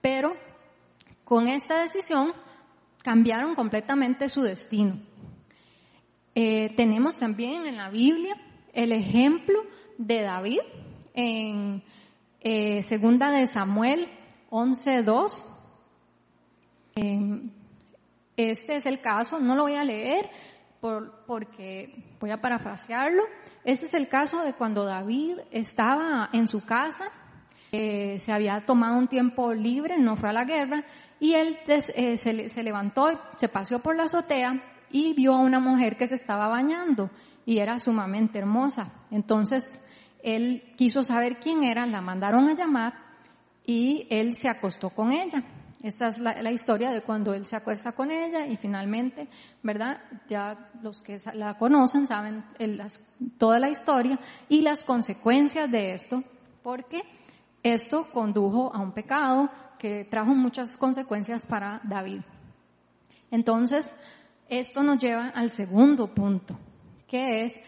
pero 0.01 0.35
con 1.23 1.47
esta 1.47 1.79
decisión 1.79 2.33
cambiaron 3.07 3.55
completamente 3.55 4.27
su 4.27 4.41
destino. 4.41 4.99
Eh, 6.35 6.73
tenemos 6.75 7.17
también 7.17 7.65
en 7.65 7.77
la 7.77 7.89
Biblia 7.89 8.35
el 8.73 8.91
ejemplo 8.91 9.63
de 9.97 10.23
David 10.23 10.59
en 11.13 11.81
eh, 12.41 12.83
segunda 12.83 13.31
de 13.31 13.47
Samuel 13.47 14.09
11.2. 14.49 15.45
Em, 16.95 17.49
este 18.35 18.75
es 18.75 18.85
el 18.85 18.99
caso, 18.99 19.39
no 19.39 19.55
lo 19.55 19.63
voy 19.63 19.75
a 19.75 19.85
leer 19.85 20.29
porque 21.25 22.03
voy 22.19 22.31
a 22.31 22.41
parafrasearlo. 22.41 23.23
Este 23.63 23.85
es 23.85 23.93
el 23.93 24.09
caso 24.09 24.43
de 24.43 24.51
cuando 24.51 24.83
David 24.83 25.37
estaba 25.51 26.29
en 26.33 26.49
su 26.49 26.65
casa, 26.65 27.05
eh, 27.71 28.19
se 28.19 28.33
había 28.33 28.65
tomado 28.65 28.97
un 28.97 29.07
tiempo 29.07 29.53
libre, 29.53 29.97
no 29.97 30.17
fue 30.17 30.27
a 30.27 30.33
la 30.33 30.43
guerra, 30.43 30.83
y 31.19 31.33
él 31.33 31.57
eh, 31.67 32.17
se, 32.17 32.49
se 32.49 32.63
levantó, 32.63 33.19
se 33.37 33.47
paseó 33.47 33.79
por 33.79 33.95
la 33.95 34.03
azotea 34.03 34.61
y 34.91 35.13
vio 35.13 35.33
a 35.33 35.39
una 35.39 35.59
mujer 35.59 35.97
que 35.97 36.07
se 36.07 36.15
estaba 36.15 36.47
bañando 36.47 37.09
y 37.45 37.59
era 37.59 37.79
sumamente 37.79 38.39
hermosa. 38.39 38.91
Entonces 39.11 39.81
él 40.21 40.73
quiso 40.75 41.03
saber 41.03 41.39
quién 41.39 41.63
era, 41.63 41.85
la 41.85 42.01
mandaron 42.01 42.47
a 42.47 42.53
llamar 42.53 42.93
y 43.65 44.07
él 44.09 44.35
se 44.35 44.49
acostó 44.49 44.89
con 44.89 45.11
ella. 45.11 45.43
Esta 45.83 46.07
es 46.07 46.17
la, 46.17 46.51
historia 46.51 46.91
de 46.91 47.01
cuando 47.01 47.33
él 47.33 47.45
se 47.45 47.55
acuesta 47.55 47.91
con 47.91 48.09
ella 48.09 48.47
y 48.47 48.57
finalmente, 48.57 49.27
¿verdad? 49.61 50.01
Ya 50.27 50.71
los 50.81 51.03
que 51.03 51.21
la 51.33 51.55
conocen 51.57 52.07
saben 52.07 52.43
toda 53.37 53.59
la 53.59 53.69
historia 53.69 54.19
y 54.49 54.61
las 54.61 54.83
consecuencias 54.83 55.69
de 55.69 55.93
esto, 55.93 56.23
porque 56.63 57.03
esto 57.61 58.09
condujo 58.11 58.73
a 58.73 58.79
un 58.79 58.91
pecado 58.91 59.51
que 59.77 60.05
trajo 60.05 60.33
muchas 60.33 60.77
consecuencias 60.77 61.45
para 61.45 61.81
David. 61.83 62.21
Entonces, 63.31 63.93
esto 64.49 64.83
nos 64.83 64.97
lleva 64.97 65.29
al 65.29 65.49
segundo 65.49 66.13
punto, 66.13 66.57
que 67.07 67.45
es 67.45 67.59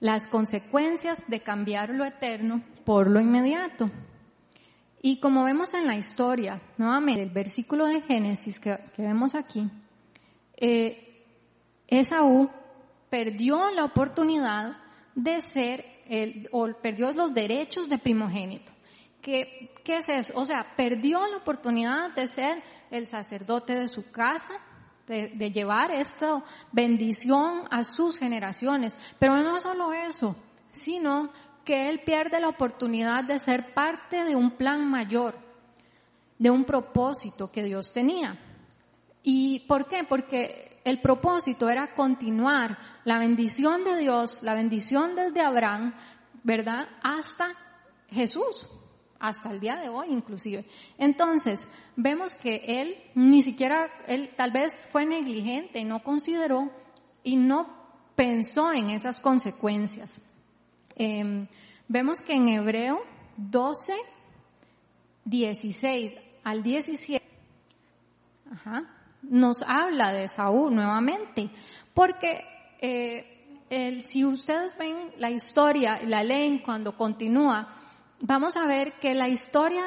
las 0.00 0.28
consecuencias 0.28 1.22
de 1.28 1.40
cambiar 1.40 1.90
lo 1.90 2.04
eterno 2.04 2.62
por 2.84 3.08
lo 3.08 3.20
inmediato. 3.20 3.90
Y 5.00 5.18
como 5.20 5.44
vemos 5.44 5.72
en 5.74 5.86
la 5.86 5.96
historia, 5.96 6.60
nuevamente, 6.78 7.22
el 7.22 7.30
versículo 7.30 7.86
de 7.86 8.02
Génesis 8.02 8.58
que, 8.60 8.78
vemos 8.98 9.34
aquí, 9.34 9.70
eh, 10.56 11.24
Esaú 11.86 12.50
perdió 13.08 13.70
la 13.70 13.84
oportunidad 13.84 14.76
de 15.14 15.40
ser, 15.40 15.84
el, 16.08 16.48
o 16.52 16.66
perdió 16.82 17.12
los 17.12 17.32
derechos 17.32 17.88
de 17.88 17.98
primogénito. 17.98 18.72
¿Qué, 19.26 19.72
¿Qué 19.82 19.96
es 19.96 20.08
eso? 20.08 20.34
O 20.36 20.44
sea, 20.44 20.76
perdió 20.76 21.26
la 21.26 21.38
oportunidad 21.38 22.14
de 22.14 22.28
ser 22.28 22.62
el 22.92 23.06
sacerdote 23.06 23.74
de 23.74 23.88
su 23.88 24.08
casa, 24.12 24.54
de, 25.08 25.50
llevar 25.50 25.90
esta 25.90 26.44
bendición 26.70 27.64
a 27.72 27.82
sus 27.82 28.20
generaciones. 28.20 28.96
Pero 29.18 29.36
no 29.42 29.60
solo 29.60 29.92
eso, 29.92 30.36
sino 30.70 31.32
que 31.64 31.88
él 31.88 32.02
pierde 32.04 32.40
la 32.40 32.50
oportunidad 32.50 33.24
de 33.24 33.40
ser 33.40 33.74
parte 33.74 34.22
de 34.22 34.36
un 34.36 34.52
plan 34.52 34.88
mayor, 34.88 35.34
de 36.38 36.50
un 36.50 36.64
propósito 36.64 37.50
que 37.50 37.64
Dios 37.64 37.92
tenía. 37.92 38.38
¿Y 39.24 39.66
por 39.66 39.88
qué? 39.88 40.04
Porque 40.08 40.78
el 40.84 41.00
propósito 41.00 41.68
era 41.68 41.96
continuar 41.96 42.78
la 43.02 43.18
bendición 43.18 43.82
de 43.82 43.96
Dios, 43.96 44.40
la 44.44 44.54
bendición 44.54 45.16
desde 45.16 45.40
Abraham, 45.40 45.96
¿verdad? 46.44 46.86
Hasta 47.02 47.48
Jesús, 48.08 48.68
hasta 49.18 49.50
el 49.50 49.60
día 49.60 49.76
de 49.76 49.88
hoy 49.88 50.08
inclusive. 50.10 50.64
Entonces, 50.98 51.66
vemos 51.96 52.34
que 52.34 52.62
él 52.66 52.96
ni 53.14 53.42
siquiera, 53.42 53.88
él 54.06 54.30
tal 54.36 54.52
vez 54.52 54.88
fue 54.90 55.06
negligente 55.06 55.84
no 55.84 56.02
consideró 56.02 56.70
y 57.22 57.36
no 57.36 57.68
pensó 58.14 58.72
en 58.72 58.90
esas 58.90 59.20
consecuencias. 59.20 60.20
Em, 60.96 61.46
vemos 61.88 62.22
que 62.22 62.34
en 62.34 62.48
Hebreo 62.48 63.00
12, 63.36 63.94
16 65.24 66.14
al 66.44 66.62
17, 66.62 67.24
nos 69.22 69.62
habla 69.62 70.12
de 70.12 70.28
Saúl 70.28 70.74
nuevamente, 70.74 71.50
porque 71.92 72.44
eh, 72.80 73.64
el, 73.68 74.06
si 74.06 74.24
ustedes 74.24 74.76
ven 74.78 75.12
la 75.18 75.30
historia, 75.30 76.00
la 76.04 76.22
leen 76.22 76.60
cuando 76.60 76.96
continúa, 76.96 77.68
vamos 78.20 78.56
a 78.56 78.66
ver 78.66 78.94
que 79.00 79.14
la 79.14 79.28
historia 79.28 79.84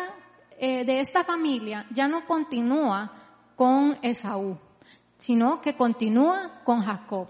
eh, 0.58 0.86
de 0.86 1.00
esta 1.00 1.24
familia 1.24 1.86
ya 1.92 2.08
no 2.08 2.26
continúa 2.26 3.12
con 3.56 3.98
Esaú, 4.02 4.58
sino 5.18 5.62
que 5.62 5.76
continúa 5.76 6.62
con 6.64 6.82
Jacob. 6.82 7.28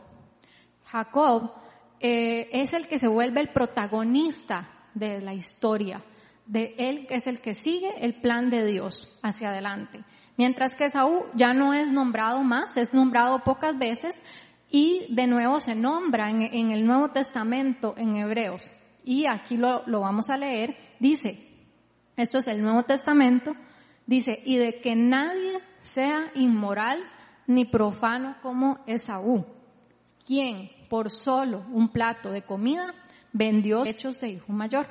Jacob 0.85 1.53
eh, 1.99 2.49
es 2.51 2.73
el 2.73 2.87
que 2.87 2.99
se 2.99 3.07
vuelve 3.07 3.41
el 3.41 3.49
protagonista 3.49 4.69
de 4.93 5.21
la 5.21 5.33
historia, 5.33 6.03
de 6.45 6.75
él 6.77 7.05
es 7.09 7.27
el 7.27 7.39
que 7.41 7.53
sigue 7.53 7.93
el 8.03 8.15
plan 8.15 8.49
de 8.49 8.65
Dios 8.65 9.19
hacia 9.21 9.49
adelante. 9.49 10.03
Mientras 10.37 10.75
que 10.75 10.85
Esaú 10.85 11.25
ya 11.35 11.53
no 11.53 11.73
es 11.73 11.91
nombrado 11.91 12.41
más, 12.43 12.75
es 12.77 12.93
nombrado 12.93 13.43
pocas 13.43 13.77
veces 13.77 14.15
y 14.71 15.05
de 15.13 15.27
nuevo 15.27 15.59
se 15.59 15.75
nombra 15.75 16.29
en 16.29 16.71
el 16.71 16.85
Nuevo 16.85 17.09
Testamento 17.09 17.93
en 17.97 18.15
Hebreos 18.15 18.71
y 19.09 19.25
aquí 19.25 19.57
lo, 19.57 19.81
lo 19.87 20.01
vamos 20.01 20.29
a 20.29 20.37
leer, 20.37 20.77
dice, 20.99 21.39
esto 22.15 22.37
es 22.37 22.47
el 22.47 22.61
Nuevo 22.61 22.83
Testamento, 22.83 23.55
dice, 24.05 24.39
y 24.45 24.57
de 24.57 24.79
que 24.81 24.95
nadie 24.95 25.59
sea 25.81 26.29
inmoral 26.35 26.99
ni 27.47 27.65
profano 27.65 28.35
como 28.43 28.77
Esaú, 28.85 29.47
quien 30.27 30.69
por 30.91 31.09
solo 31.09 31.65
un 31.71 31.89
plato 31.89 32.29
de 32.29 32.43
comida 32.43 32.93
vendió 33.33 33.83
hechos 33.83 34.19
de 34.19 34.29
hijo 34.29 34.53
mayor. 34.53 34.85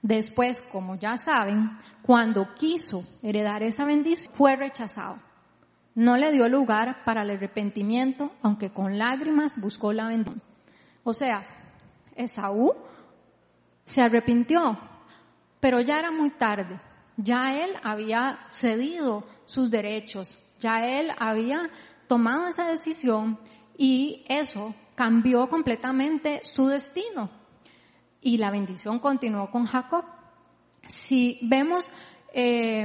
Después, 0.00 0.62
como 0.62 0.94
ya 0.94 1.18
saben, 1.18 1.72
cuando 2.00 2.54
quiso 2.54 3.04
heredar 3.22 3.62
esa 3.62 3.84
bendición, 3.84 4.32
fue 4.32 4.56
rechazado. 4.56 5.18
No 5.94 6.16
le 6.16 6.32
dio 6.32 6.48
lugar 6.48 7.04
para 7.04 7.20
el 7.20 7.32
arrepentimiento, 7.32 8.32
aunque 8.40 8.70
con 8.70 8.96
lágrimas 8.96 9.60
buscó 9.60 9.92
la 9.92 10.08
bendición. 10.08 10.40
O 11.04 11.12
sea, 11.12 11.46
Esaú 12.14 12.85
se 13.86 14.02
arrepintió, 14.02 14.78
pero 15.60 15.80
ya 15.80 15.98
era 15.98 16.10
muy 16.10 16.30
tarde. 16.30 16.78
Ya 17.16 17.56
él 17.56 17.70
había 17.82 18.40
cedido 18.50 19.24
sus 19.46 19.70
derechos, 19.70 20.38
ya 20.58 20.86
él 20.86 21.10
había 21.18 21.70
tomado 22.06 22.48
esa 22.48 22.66
decisión 22.66 23.38
y 23.78 24.24
eso 24.28 24.74
cambió 24.94 25.48
completamente 25.48 26.40
su 26.42 26.66
destino. 26.66 27.30
Y 28.20 28.38
la 28.38 28.50
bendición 28.50 28.98
continuó 28.98 29.50
con 29.50 29.66
Jacob. 29.66 30.04
Si 30.88 31.38
vemos, 31.42 31.88
eh, 32.32 32.84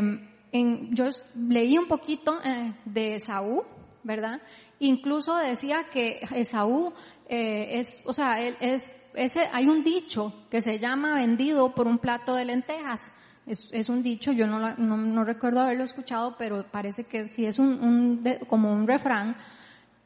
en, 0.51 0.93
yo 0.93 1.05
leí 1.35 1.77
un 1.77 1.87
poquito 1.87 2.39
eh, 2.43 2.73
de 2.85 3.15
Esaú, 3.15 3.63
¿verdad? 4.03 4.41
Incluso 4.79 5.35
decía 5.35 5.85
que 5.91 6.19
Esaú 6.35 6.93
eh, 7.27 7.79
es, 7.79 8.01
o 8.05 8.13
sea, 8.13 8.41
él 8.41 8.55
es 8.59 8.91
ese, 9.13 9.41
hay 9.51 9.67
un 9.67 9.83
dicho 9.83 10.33
que 10.49 10.61
se 10.61 10.79
llama 10.79 11.15
vendido 11.15 11.73
por 11.73 11.87
un 11.87 11.97
plato 11.97 12.35
de 12.35 12.45
lentejas. 12.45 13.11
Es, 13.45 13.67
es 13.71 13.89
un 13.89 14.03
dicho, 14.03 14.31
yo 14.31 14.47
no, 14.47 14.75
no, 14.75 14.97
no, 14.97 15.23
recuerdo 15.23 15.61
haberlo 15.61 15.83
escuchado, 15.83 16.35
pero 16.37 16.65
parece 16.69 17.05
que 17.05 17.27
sí 17.27 17.45
es 17.45 17.59
un, 17.59 17.67
un 17.67 18.45
como 18.47 18.71
un 18.71 18.87
refrán. 18.87 19.35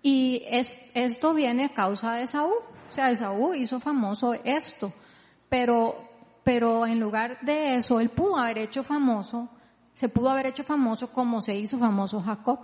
Y 0.01 0.43
es, 0.47 0.71
esto 0.93 1.33
viene 1.33 1.65
a 1.65 1.73
causa 1.73 2.13
de 2.13 2.27
Saúl. 2.27 2.53
O 2.87 2.91
sea, 2.91 3.13
Saúl 3.15 3.57
hizo 3.57 3.79
famoso 3.79 4.33
esto. 4.43 4.93
Pero, 5.49 5.95
pero 6.43 6.85
en 6.85 6.99
lugar 6.99 7.39
de 7.41 7.75
eso, 7.75 7.99
él 7.99 8.09
pudo 8.09 8.37
haber 8.37 8.59
hecho 8.59 8.83
famoso, 8.83 9.49
se 9.93 10.09
pudo 10.09 10.29
haber 10.29 10.47
hecho 10.47 10.63
famoso 10.63 11.11
como 11.11 11.41
se 11.41 11.55
hizo 11.55 11.77
famoso 11.77 12.21
Jacob. 12.21 12.59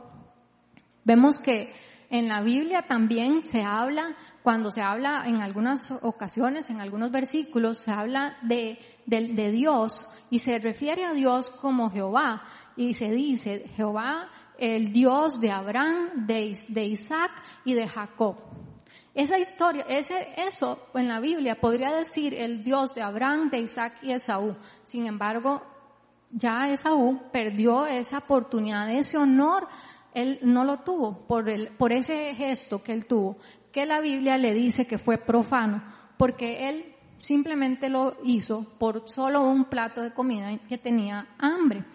Vemos 1.04 1.40
que 1.40 1.74
en 2.12 2.28
la 2.28 2.42
Biblia 2.42 2.82
también 2.82 3.42
se 3.42 3.64
habla, 3.64 4.18
cuando 4.44 4.70
se 4.70 4.82
habla 4.82 5.24
en 5.26 5.42
algunas 5.42 5.90
ocasiones, 5.92 6.70
en 6.70 6.82
algunos 6.82 7.10
versículos, 7.10 7.78
se 7.78 7.92
habla 7.92 8.38
de, 8.42 8.80
de, 9.06 9.52
Dios 9.52 10.06
y 10.30 10.40
se 10.40 10.60
refiere 10.60 11.06
a 11.06 11.14
Dios 11.14 11.50
como 11.50 11.90
Jehová 11.90 12.44
y 12.76 12.94
se 12.96 13.12
dice 13.12 13.66
Jehová 13.78 14.28
el 14.58 14.92
Dios 14.92 15.40
de 15.40 15.52
Abraham, 15.52 16.28
de, 16.28 16.56
de 16.68 16.86
Isaac 16.86 17.32
y 17.64 17.76
de 17.76 17.88
Jacob. 17.88 18.36
Esa 19.14 19.40
historia, 19.40 19.86
ese, 19.88 20.34
eso 20.36 20.80
en 20.94 21.08
la 21.08 21.22
Biblia 21.22 21.62
podría 21.62 21.94
decir 21.94 22.34
el 22.34 22.66
Dios 22.66 22.94
de 22.94 23.04
Abraham, 23.04 23.50
de 23.50 23.60
Isaac 23.60 23.94
y 24.02 24.12
Esaú. 24.12 24.58
Sin 24.84 25.06
embargo, 25.06 25.62
ya 26.30 26.70
Esaú 26.70 27.22
perdió 27.32 27.86
esa 27.86 28.18
oportunidad, 28.18 28.92
ese 28.92 29.18
honor 29.18 29.70
él 30.14 30.40
no 30.42 30.64
lo 30.64 30.80
tuvo 30.80 31.26
por, 31.28 31.50
el, 31.50 31.70
por 31.78 31.92
ese 31.92 32.36
gesto 32.36 32.84
que 32.84 32.94
él 32.94 33.06
tuvo, 33.06 33.38
que 33.72 33.86
la 33.86 34.02
Biblia 34.02 34.38
le 34.38 34.54
dice 34.54 34.86
que 34.86 34.98
fue 34.98 35.18
profano, 35.18 35.84
porque 36.18 36.70
él 36.70 36.96
simplemente 37.20 37.90
lo 37.90 38.18
hizo 38.24 38.68
por 38.78 39.08
solo 39.08 39.44
un 39.44 39.66
plato 39.66 40.02
de 40.02 40.14
comida 40.14 40.58
que 40.68 40.78
tenía 40.78 41.36
hambre. 41.38 41.86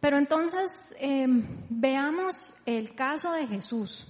Pero 0.00 0.18
entonces 0.18 0.70
eh, 0.98 1.26
veamos 1.68 2.54
el 2.66 2.94
caso 2.94 3.30
de 3.32 3.46
Jesús, 3.46 4.08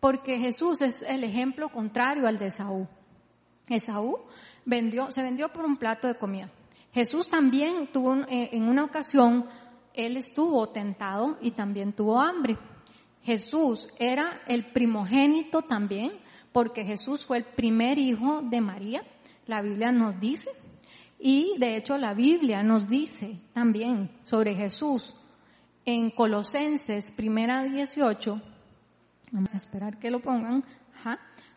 porque 0.00 0.38
Jesús 0.38 0.80
es 0.80 1.02
el 1.02 1.24
ejemplo 1.24 1.68
contrario 1.68 2.26
al 2.26 2.38
de 2.38 2.46
Esaú. 2.46 2.88
Esaú 3.66 4.20
vendió, 4.64 5.10
se 5.10 5.22
vendió 5.22 5.52
por 5.52 5.66
un 5.66 5.76
plato 5.76 6.06
de 6.06 6.16
comida. 6.16 6.50
Jesús 6.92 7.28
también 7.28 7.92
tuvo 7.92 8.14
eh, 8.28 8.50
en 8.52 8.64
una 8.64 8.84
ocasión 8.84 9.46
él 9.98 10.16
estuvo 10.16 10.68
tentado 10.68 11.36
y 11.42 11.50
también 11.50 11.92
tuvo 11.92 12.20
hambre. 12.20 12.56
Jesús 13.24 13.88
era 13.98 14.40
el 14.46 14.72
primogénito 14.72 15.62
también, 15.62 16.12
porque 16.52 16.84
Jesús 16.84 17.24
fue 17.24 17.38
el 17.38 17.44
primer 17.44 17.98
hijo 17.98 18.40
de 18.42 18.60
María, 18.60 19.02
la 19.46 19.60
Biblia 19.60 19.90
nos 19.90 20.18
dice. 20.20 20.50
Y 21.18 21.58
de 21.58 21.76
hecho 21.76 21.98
la 21.98 22.14
Biblia 22.14 22.62
nos 22.62 22.86
dice 22.86 23.40
también 23.52 24.10
sobre 24.22 24.54
Jesús 24.54 25.14
en 25.84 26.10
Colosenses 26.10 27.10
primera 27.12 27.64
18, 27.64 28.40
vamos 29.32 29.50
a 29.52 29.56
esperar 29.56 29.98
que 29.98 30.10
lo 30.10 30.20
pongan, 30.20 30.62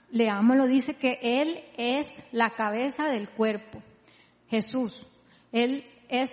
leámoslo, 0.10 0.66
dice 0.66 0.96
que 0.96 1.20
Él 1.22 1.60
es 1.78 2.24
la 2.32 2.52
cabeza 2.52 3.08
del 3.08 3.30
cuerpo, 3.30 3.84
Jesús, 4.48 5.06
Él 5.52 5.86
es 6.10 6.32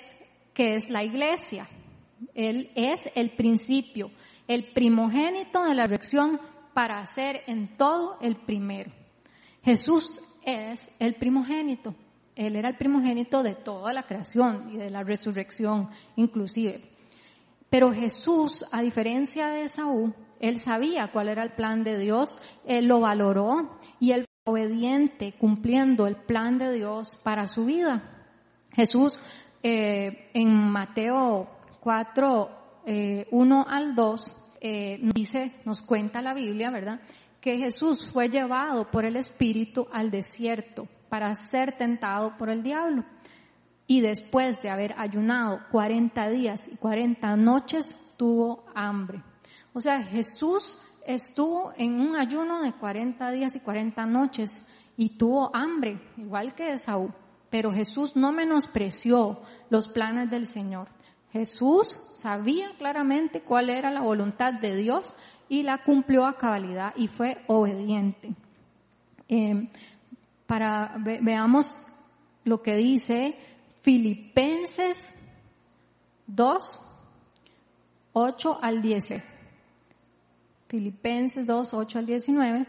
que 0.54 0.74
es 0.76 0.88
la 0.88 1.04
iglesia, 1.04 1.68
él 2.34 2.70
es 2.74 3.00
el 3.14 3.30
principio, 3.30 4.10
el 4.46 4.72
primogénito 4.72 5.64
de 5.64 5.74
la 5.74 5.86
reacción 5.86 6.40
para 6.74 7.04
ser 7.06 7.42
en 7.46 7.76
todo 7.76 8.18
el 8.20 8.36
primero. 8.36 8.92
Jesús 9.62 10.20
es 10.42 10.90
el 10.98 11.14
primogénito. 11.16 11.94
Él 12.34 12.54
era 12.56 12.68
el 12.68 12.76
primogénito 12.76 13.42
de 13.42 13.54
toda 13.54 13.92
la 13.92 14.04
creación 14.04 14.70
y 14.72 14.76
de 14.76 14.90
la 14.90 15.02
resurrección 15.02 15.90
inclusive. 16.16 16.82
Pero 17.68 17.92
Jesús, 17.92 18.64
a 18.70 18.80
diferencia 18.80 19.48
de 19.48 19.68
Saúl, 19.68 20.14
él 20.40 20.58
sabía 20.58 21.08
cuál 21.08 21.28
era 21.28 21.42
el 21.42 21.52
plan 21.52 21.82
de 21.82 21.98
Dios, 21.98 22.38
él 22.64 22.86
lo 22.86 23.00
valoró 23.00 23.78
y 23.98 24.12
él 24.12 24.24
fue 24.44 24.62
obediente 24.64 25.34
cumpliendo 25.36 26.06
el 26.06 26.16
plan 26.16 26.58
de 26.58 26.72
Dios 26.72 27.18
para 27.22 27.48
su 27.48 27.64
vida. 27.66 28.26
Jesús 28.72 29.18
eh, 29.62 30.30
en 30.32 30.50
Mateo 30.50 31.57
4, 31.88 32.50
1 32.84 33.60
eh, 33.60 33.64
al 33.66 33.94
2, 33.94 34.36
eh, 34.60 35.00
dice, 35.14 35.54
nos 35.64 35.80
cuenta 35.80 36.20
la 36.20 36.34
Biblia, 36.34 36.70
¿verdad? 36.70 37.00
Que 37.40 37.56
Jesús 37.56 38.10
fue 38.12 38.28
llevado 38.28 38.90
por 38.90 39.06
el 39.06 39.16
Espíritu 39.16 39.86
al 39.90 40.10
desierto 40.10 40.86
para 41.08 41.34
ser 41.34 41.78
tentado 41.78 42.36
por 42.36 42.50
el 42.50 42.62
diablo. 42.62 43.06
Y 43.86 44.02
después 44.02 44.60
de 44.60 44.68
haber 44.68 44.96
ayunado 44.98 45.60
40 45.70 46.28
días 46.28 46.68
y 46.68 46.76
40 46.76 47.36
noches, 47.36 47.96
tuvo 48.18 48.66
hambre. 48.74 49.22
O 49.72 49.80
sea, 49.80 50.02
Jesús 50.02 50.78
estuvo 51.06 51.72
en 51.78 51.98
un 51.98 52.16
ayuno 52.16 52.60
de 52.60 52.74
40 52.74 53.30
días 53.30 53.56
y 53.56 53.60
40 53.60 54.04
noches 54.04 54.62
y 54.98 55.16
tuvo 55.16 55.50
hambre, 55.56 55.98
igual 56.18 56.54
que 56.54 56.70
Esaú. 56.70 57.14
Pero 57.48 57.72
Jesús 57.72 58.14
no 58.14 58.30
menospreció 58.30 59.40
los 59.70 59.88
planes 59.88 60.28
del 60.28 60.44
Señor. 60.44 60.88
Jesús 61.32 61.98
sabía 62.14 62.70
claramente 62.78 63.42
cuál 63.42 63.70
era 63.70 63.90
la 63.90 64.00
voluntad 64.00 64.54
de 64.54 64.76
Dios 64.76 65.14
y 65.48 65.62
la 65.62 65.82
cumplió 65.84 66.26
a 66.26 66.36
cabalidad 66.36 66.94
y 66.96 67.08
fue 67.08 67.42
obediente. 67.46 68.34
Eh, 69.28 69.68
para 70.46 70.96
veamos 70.98 71.74
lo 72.44 72.62
que 72.62 72.76
dice 72.76 73.36
Filipenses 73.82 75.14
2, 76.26 76.80
8 78.12 78.58
al 78.62 78.82
10. 78.82 79.14
Filipenses 80.68 81.46
2, 81.46 81.74
8 81.74 81.98
al 81.98 82.06
19. 82.06 82.66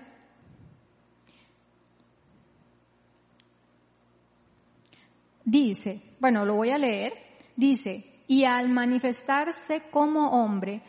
Dice, 5.45 6.01
bueno, 6.19 6.45
lo 6.45 6.55
voy 6.55 6.69
a 6.69 6.77
leer, 6.77 7.13
dice, 7.55 8.08
y 8.29 8.43
al 8.43 8.69
manifestarse 8.69 9.89
como 9.89 10.29
hombre, 10.29 10.83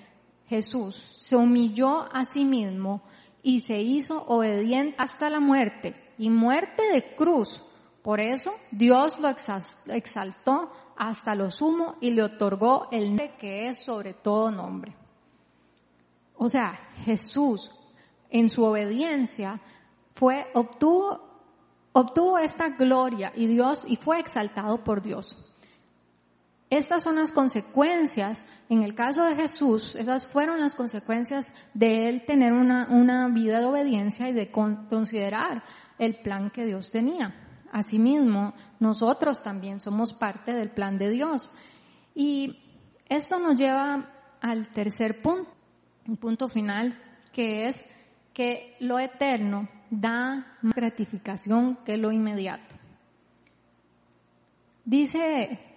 Jesús 0.47 0.95
se 0.95 1.37
humilló 1.37 2.03
a 2.13 2.27
sí 2.27 2.45
mismo 2.45 3.01
y 3.43 3.61
se 3.61 3.81
hizo 3.81 4.23
obediente 4.27 4.95
hasta 4.99 5.31
la 5.31 5.41
muerte 5.41 5.95
y 6.19 6.29
muerte 6.29 6.83
de 6.93 7.17
cruz. 7.17 7.65
Por 8.03 8.21
eso 8.21 8.53
Dios 8.71 9.19
lo 9.19 9.31
exaltó 9.31 10.71
hasta 10.99 11.35
lo 11.35 11.51
sumo 11.51 11.95
y 12.03 12.11
le 12.11 12.25
otorgó 12.25 12.89
el 12.93 13.07
nombre 13.07 13.35
que 13.39 13.69
es 13.69 13.79
sobre 13.79 14.13
todo 14.13 14.51
nombre. 14.51 14.95
O 16.37 16.47
sea, 16.47 16.79
Jesús 17.07 17.71
en 18.29 18.51
su 18.51 18.63
obediencia 18.65 19.63
fue, 20.15 20.47
obtuvo, 20.53 21.23
obtuvo 21.93 22.37
esta 22.37 22.69
gloria 22.69 23.33
y 23.35 23.47
Dios, 23.47 23.87
y 23.89 23.97
fue 23.97 24.21
exaltado 24.21 24.85
por 24.85 25.01
Dios. 25.01 25.50
Estas 26.71 27.03
son 27.03 27.17
las 27.17 27.33
consecuencias, 27.33 28.45
en 28.69 28.85
el 28.85 28.95
caso 28.95 29.25
de 29.25 29.35
Jesús, 29.35 29.97
esas 29.97 30.25
fueron 30.25 30.61
las 30.61 30.77
consecuencias 30.77 31.53
de 31.75 32.09
él 32.09 32.25
tener 32.25 32.53
una, 32.53 32.87
una 32.89 33.27
vida 33.29 33.59
de 33.59 33.67
obediencia 33.67 34.29
y 34.29 34.33
de 34.33 34.53
considerar 34.53 35.65
el 35.99 36.21
plan 36.23 36.51
que 36.51 36.65
Dios 36.65 36.89
tenía. 36.89 37.35
Asimismo, 37.73 38.55
nosotros 38.79 39.43
también 39.43 39.81
somos 39.81 40.15
parte 40.15 40.53
del 40.53 40.71
plan 40.71 40.97
de 40.97 41.11
Dios. 41.11 41.51
Y 42.15 42.63
esto 43.09 43.41
nos 43.41 43.57
lleva 43.57 44.09
al 44.41 44.73
tercer 44.73 45.21
punto, 45.21 45.51
un 46.07 46.17
punto 46.19 46.49
final, 46.49 46.97
que 47.33 47.67
es 47.67 47.85
que 48.33 48.77
lo 48.79 49.01
eterno 49.01 49.69
da 49.91 50.57
más 50.63 50.75
gratificación 50.75 51.81
que 51.85 51.97
lo 51.97 52.13
inmediato. 52.13 52.77
Dice 54.85 55.70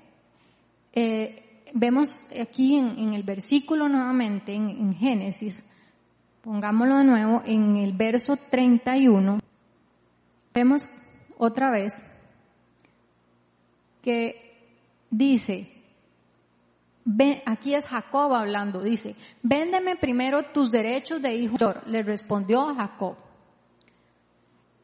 eh, 0.93 1.43
vemos 1.73 2.23
aquí 2.39 2.77
en, 2.77 3.13
el 3.13 3.23
versículo 3.23 3.89
nuevamente, 3.89 4.53
en, 4.53 4.93
Génesis, 4.93 5.65
pongámoslo 6.41 6.97
de 6.97 7.03
nuevo, 7.03 7.41
en 7.45 7.77
el 7.77 7.93
verso 7.93 8.35
31, 8.37 9.39
vemos 10.53 10.89
otra 11.37 11.71
vez 11.71 11.93
que 14.03 14.67
dice, 15.09 15.69
aquí 17.45 17.73
es 17.73 17.87
Jacob 17.87 18.33
hablando, 18.33 18.81
dice, 18.81 19.15
véndeme 19.41 19.95
primero 19.95 20.43
tus 20.43 20.69
derechos 20.69 21.21
de 21.21 21.33
hijo. 21.35 21.55
Le 21.87 22.03
respondió 22.03 22.75
Jacob. 22.75 23.15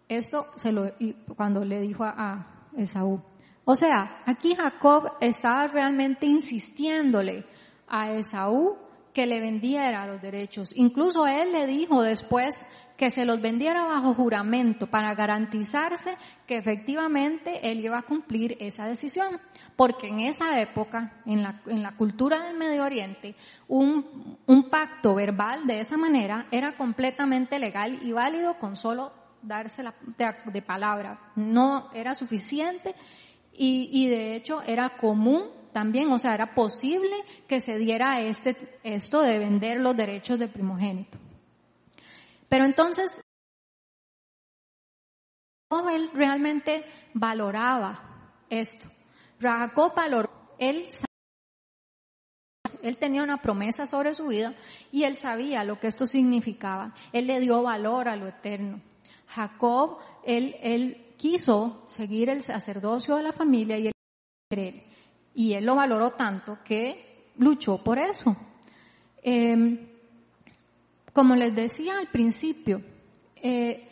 Esto 0.07 0.47
se 0.55 0.71
lo, 0.71 0.91
cuando 1.35 1.63
le 1.63 1.81
dijo 1.81 2.03
a, 2.03 2.15
a 2.17 2.47
Esaú. 2.77 3.21
O 3.71 3.75
sea, 3.75 4.23
aquí 4.25 4.55
Jacob 4.55 5.11
estaba 5.21 5.67
realmente 5.67 6.25
insistiéndole 6.25 7.45
a 7.87 8.11
Esaú 8.13 8.75
que 9.13 9.27
le 9.27 9.39
vendiera 9.39 10.07
los 10.07 10.19
derechos. 10.19 10.73
Incluso 10.75 11.27
él 11.27 11.51
le 11.51 11.67
dijo 11.67 12.01
después 12.01 12.65
que 12.97 13.11
se 13.11 13.25
los 13.25 13.39
vendiera 13.39 13.85
bajo 13.85 14.15
juramento 14.15 14.87
para 14.87 15.13
garantizarse 15.13 16.17
que 16.47 16.55
efectivamente 16.55 17.71
él 17.71 17.85
iba 17.85 17.99
a 17.99 18.07
cumplir 18.07 18.57
esa 18.59 18.87
decisión. 18.87 19.39
Porque 19.75 20.07
en 20.07 20.21
esa 20.21 20.59
época, 20.59 21.21
en 21.27 21.43
la, 21.43 21.61
en 21.67 21.83
la 21.83 21.95
cultura 21.95 22.47
del 22.47 22.57
Medio 22.57 22.83
Oriente, 22.83 23.35
un, 23.67 24.39
un 24.47 24.69
pacto 24.71 25.13
verbal 25.13 25.67
de 25.67 25.81
esa 25.81 25.95
manera 25.95 26.47
era 26.49 26.75
completamente 26.75 27.59
legal 27.59 27.99
y 28.01 28.13
válido 28.13 28.57
con 28.57 28.75
solo 28.75 29.11
darse 29.41 29.83
la, 29.83 29.93
de, 30.51 30.61
palabra. 30.61 31.19
No 31.35 31.89
era 31.93 32.15
suficiente 32.15 32.95
y, 33.61 34.07
de 34.07 34.35
hecho 34.37 34.61
era 34.61 34.97
común 34.97 35.49
también, 35.73 36.09
o 36.11 36.17
sea, 36.17 36.33
era 36.33 36.55
posible 36.55 37.15
que 37.45 37.59
se 37.59 37.77
diera 37.77 38.21
este, 38.21 38.79
esto 38.83 39.21
de 39.21 39.37
vender 39.37 39.81
los 39.81 39.95
derechos 39.97 40.39
de 40.39 40.47
primogénito. 40.47 41.17
Pero 42.47 42.63
entonces, 42.63 43.11
él 45.93 46.09
realmente 46.13 46.85
valoraba 47.13 48.33
esto. 48.49 48.87
Jacob 49.41 49.93
valoró, 49.93 50.31
él, 50.57 50.87
él 52.81 52.97
tenía 52.97 53.23
una 53.23 53.41
promesa 53.41 53.85
sobre 53.85 54.13
su 54.13 54.27
vida 54.27 54.55
y 54.91 55.03
él 55.03 55.15
sabía 55.15 55.65
lo 55.65 55.79
que 55.79 55.87
esto 55.87 56.07
significaba. 56.07 56.93
Él 57.11 57.27
le 57.27 57.41
dio 57.41 57.61
valor 57.61 58.07
a 58.07 58.15
lo 58.15 58.27
eterno. 58.27 58.81
Jacob, 59.27 59.99
él, 60.23 60.55
él 60.61 61.08
quiso 61.19 61.83
seguir 61.85 62.29
el 62.29 62.41
sacerdocio 62.41 63.17
de 63.17 63.23
la 63.23 63.33
familia 63.33 63.77
y 63.77 63.87
él, 63.87 64.83
y 65.35 65.53
él 65.53 65.65
lo 65.65 65.75
valoró 65.75 66.11
tanto 66.11 66.59
que 66.63 67.31
luchó 67.37 67.83
por 67.83 67.99
eso. 67.99 68.35
Em, 69.21 69.89
como 71.11 71.35
les 71.35 71.53
decía 71.53 71.99
al 71.99 72.07
principio, 72.07 72.81
eh, 73.35 73.85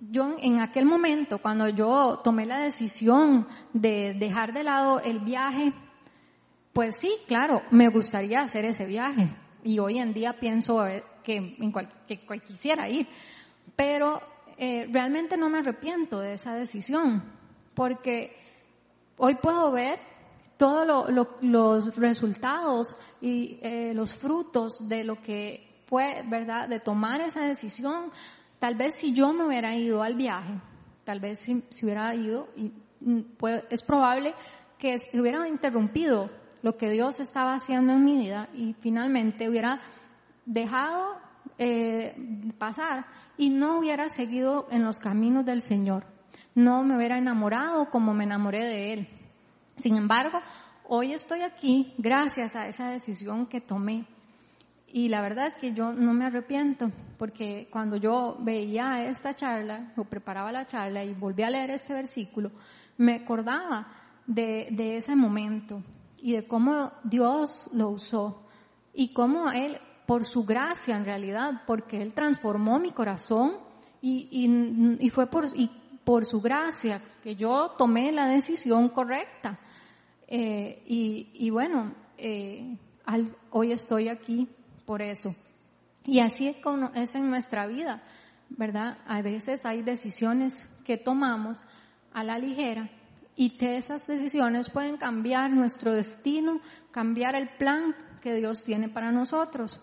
yo 0.00 0.36
en 0.40 0.58
aquel 0.58 0.84
momento, 0.84 1.38
cuando 1.38 1.68
yo 1.68 2.20
tomé 2.24 2.44
la 2.44 2.58
decisión 2.58 3.46
de 3.72 4.14
dejar 4.18 4.52
de 4.52 4.64
lado 4.64 5.00
el 5.00 5.20
viaje, 5.20 5.72
pues 6.72 6.96
sí, 6.98 7.10
claro, 7.28 7.62
me 7.70 7.88
gustaría 7.88 8.40
hacer 8.40 8.64
ese 8.64 8.84
viaje. 8.84 9.28
Y 9.62 9.78
hoy 9.78 9.98
en 9.98 10.12
día 10.12 10.40
pienso 10.40 10.84
eh, 10.86 11.04
que, 11.22 11.36
en 11.36 11.72
que 12.06 12.18
quisiera 12.44 12.88
ir. 12.88 13.06
Pero 13.76 14.20
eh, 14.58 14.88
realmente 14.90 15.36
no 15.36 15.48
me 15.48 15.58
arrepiento 15.58 16.20
de 16.20 16.34
esa 16.34 16.54
decisión, 16.54 17.22
porque 17.74 18.34
hoy 19.18 19.34
puedo 19.36 19.70
ver 19.70 19.98
todos 20.56 21.10
los 21.42 21.96
resultados 21.96 22.96
y 23.20 23.58
eh, 23.62 23.92
los 23.94 24.14
frutos 24.14 24.88
de 24.88 25.04
lo 25.04 25.20
que 25.20 25.82
fue, 25.86 26.22
¿verdad?, 26.26 26.68
de 26.68 26.80
tomar 26.80 27.20
esa 27.20 27.42
decisión. 27.42 28.10
Tal 28.58 28.74
vez 28.74 28.94
si 28.94 29.14
yo 29.14 29.32
me 29.32 29.44
hubiera 29.46 29.76
ido 29.76 30.02
al 30.02 30.14
viaje, 30.14 30.54
tal 31.04 31.20
vez 31.20 31.40
si, 31.40 31.62
hubiera 31.82 32.14
ido, 32.14 32.48
y 32.56 32.72
mm, 33.00 33.20
es 33.70 33.82
probable 33.82 34.34
que 34.78 34.98
se 34.98 35.20
hubiera 35.20 35.46
interrumpido 35.48 36.30
lo 36.62 36.76
que 36.76 36.90
Dios 36.90 37.20
estaba 37.20 37.54
haciendo 37.54 37.92
en 37.92 38.04
mi 38.04 38.18
vida 38.18 38.48
y 38.54 38.74
finalmente 38.80 39.48
hubiera 39.48 39.80
dejado 40.46 41.25
eh, 41.58 42.14
pasar 42.58 43.06
y 43.36 43.50
no 43.50 43.78
hubiera 43.78 44.08
seguido 44.08 44.66
en 44.70 44.84
los 44.84 44.98
caminos 44.98 45.44
del 45.44 45.62
Señor. 45.62 46.04
No 46.54 46.82
me 46.84 46.96
hubiera 46.96 47.18
enamorado 47.18 47.90
como 47.90 48.14
me 48.14 48.24
enamoré 48.24 48.64
de 48.64 48.92
Él. 48.92 49.08
Sin 49.76 49.96
embargo, 49.96 50.40
hoy 50.88 51.12
estoy 51.12 51.42
aquí 51.42 51.92
gracias 51.98 52.56
a 52.56 52.66
esa 52.66 52.90
decisión 52.90 53.46
que 53.46 53.60
tomé. 53.60 54.06
Y 54.88 55.08
la 55.08 55.20
verdad 55.20 55.54
que 55.60 55.74
yo 55.74 55.92
no 55.92 56.14
me 56.14 56.24
arrepiento, 56.24 56.90
porque 57.18 57.68
cuando 57.70 57.96
yo 57.96 58.38
veía 58.40 59.04
esta 59.06 59.34
charla, 59.34 59.92
o 59.96 60.04
preparaba 60.04 60.52
la 60.52 60.64
charla 60.64 61.04
y 61.04 61.12
volví 61.12 61.42
a 61.42 61.50
leer 61.50 61.70
este 61.70 61.92
versículo, 61.92 62.52
me 62.96 63.16
acordaba 63.16 63.88
de, 64.26 64.68
de 64.70 64.96
ese 64.96 65.14
momento 65.14 65.82
y 66.16 66.32
de 66.32 66.46
cómo 66.46 66.92
Dios 67.04 67.68
lo 67.72 67.90
usó 67.90 68.46
y 68.94 69.12
cómo 69.12 69.50
Él 69.50 69.78
por 70.06 70.24
su 70.24 70.44
gracia 70.44 70.96
en 70.96 71.04
realidad, 71.04 71.62
porque 71.66 72.00
Él 72.00 72.14
transformó 72.14 72.78
mi 72.78 72.92
corazón 72.92 73.58
y, 74.00 75.10
fue 75.10 75.26
por, 75.26 75.46
y 75.54 75.68
por 76.04 76.24
su 76.24 76.40
gracia 76.40 77.02
que 77.22 77.34
yo 77.34 77.72
tomé 77.76 78.12
la 78.12 78.26
decisión 78.26 78.88
correcta. 78.90 79.58
Eh, 80.28 80.82
y, 80.86 81.50
bueno, 81.50 81.92
eh, 82.16 82.76
hoy 83.50 83.72
estoy 83.72 84.08
aquí 84.08 84.48
por 84.84 85.02
eso. 85.02 85.34
Y 86.04 86.20
así 86.20 86.46
es, 86.46 86.56
es 86.94 87.14
en 87.16 87.28
nuestra 87.28 87.66
vida, 87.66 88.02
¿verdad? 88.50 88.98
A 89.06 89.22
veces 89.22 89.66
hay 89.66 89.82
decisiones 89.82 90.72
que 90.84 90.96
tomamos 90.96 91.58
a 92.12 92.22
la 92.22 92.38
ligera 92.38 92.88
y 93.34 93.50
que 93.50 93.76
esas 93.76 94.06
decisiones 94.06 94.70
pueden 94.70 94.96
cambiar 94.96 95.50
nuestro 95.50 95.92
destino, 95.92 96.60
cambiar 96.92 97.34
el 97.34 97.48
plan 97.56 97.94
que 98.22 98.34
Dios 98.34 98.64
tiene 98.64 98.88
para 98.88 99.12
nosotros. 99.12 99.80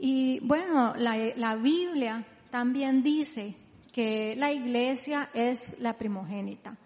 Y 0.00 0.40
bueno, 0.40 0.94
la, 0.96 1.56
Biblia 1.56 2.26
también 2.50 3.02
dice 3.02 3.54
que 3.92 4.34
la 4.36 4.52
iglesia 4.52 5.30
es 5.34 5.78
la 5.80 5.96
primogénita. 5.96 6.76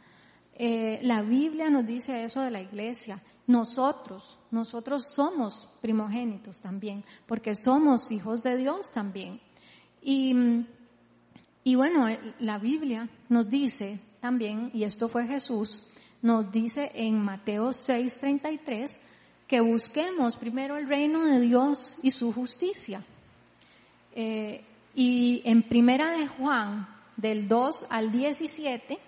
Eh, 0.55 0.99
la 1.03 1.23
Biblia 1.23 1.71
nos 1.71 1.87
dice 1.87 2.25
eso 2.25 2.40
de 2.42 2.51
la 2.51 2.61
iglesia 2.61 3.23
nosotros, 3.49 4.38
nosotros 4.51 5.07
somos 5.07 5.68
primogénitos 5.81 6.61
también, 6.61 7.03
porque 7.27 7.55
somos 7.55 8.12
hijos 8.12 8.42
de 8.42 8.59
Dios 8.59 8.92
también. 8.92 9.40
Y, 10.03 10.35
y 11.64 11.75
bueno, 11.75 12.07
la 12.40 12.59
Biblia 12.59 13.09
nos 13.31 13.49
dice 13.49 14.01
también, 14.21 14.71
y 14.75 14.85
esto 14.85 15.09
fue 15.09 15.27
Jesús, 15.27 15.83
nos 16.21 16.53
dice 16.53 16.90
en 16.94 17.23
Mateo 17.23 17.71
6:33, 17.71 19.01
que 19.48 19.61
busquemos 19.61 20.37
primero 20.37 20.76
el 20.76 20.87
reino 20.87 21.24
de 21.24 21.40
Dios 21.40 21.96
y 22.02 22.11
su 22.11 22.32
justicia. 22.32 23.02
Eh, 24.12 24.62
y 24.94 25.42
en 25.44 25.62
primera 25.62 26.11
de 26.11 26.28
Juan, 26.28 26.87
del 27.16 27.48
2 27.48 27.87
al 27.88 28.12
17, 28.12 28.98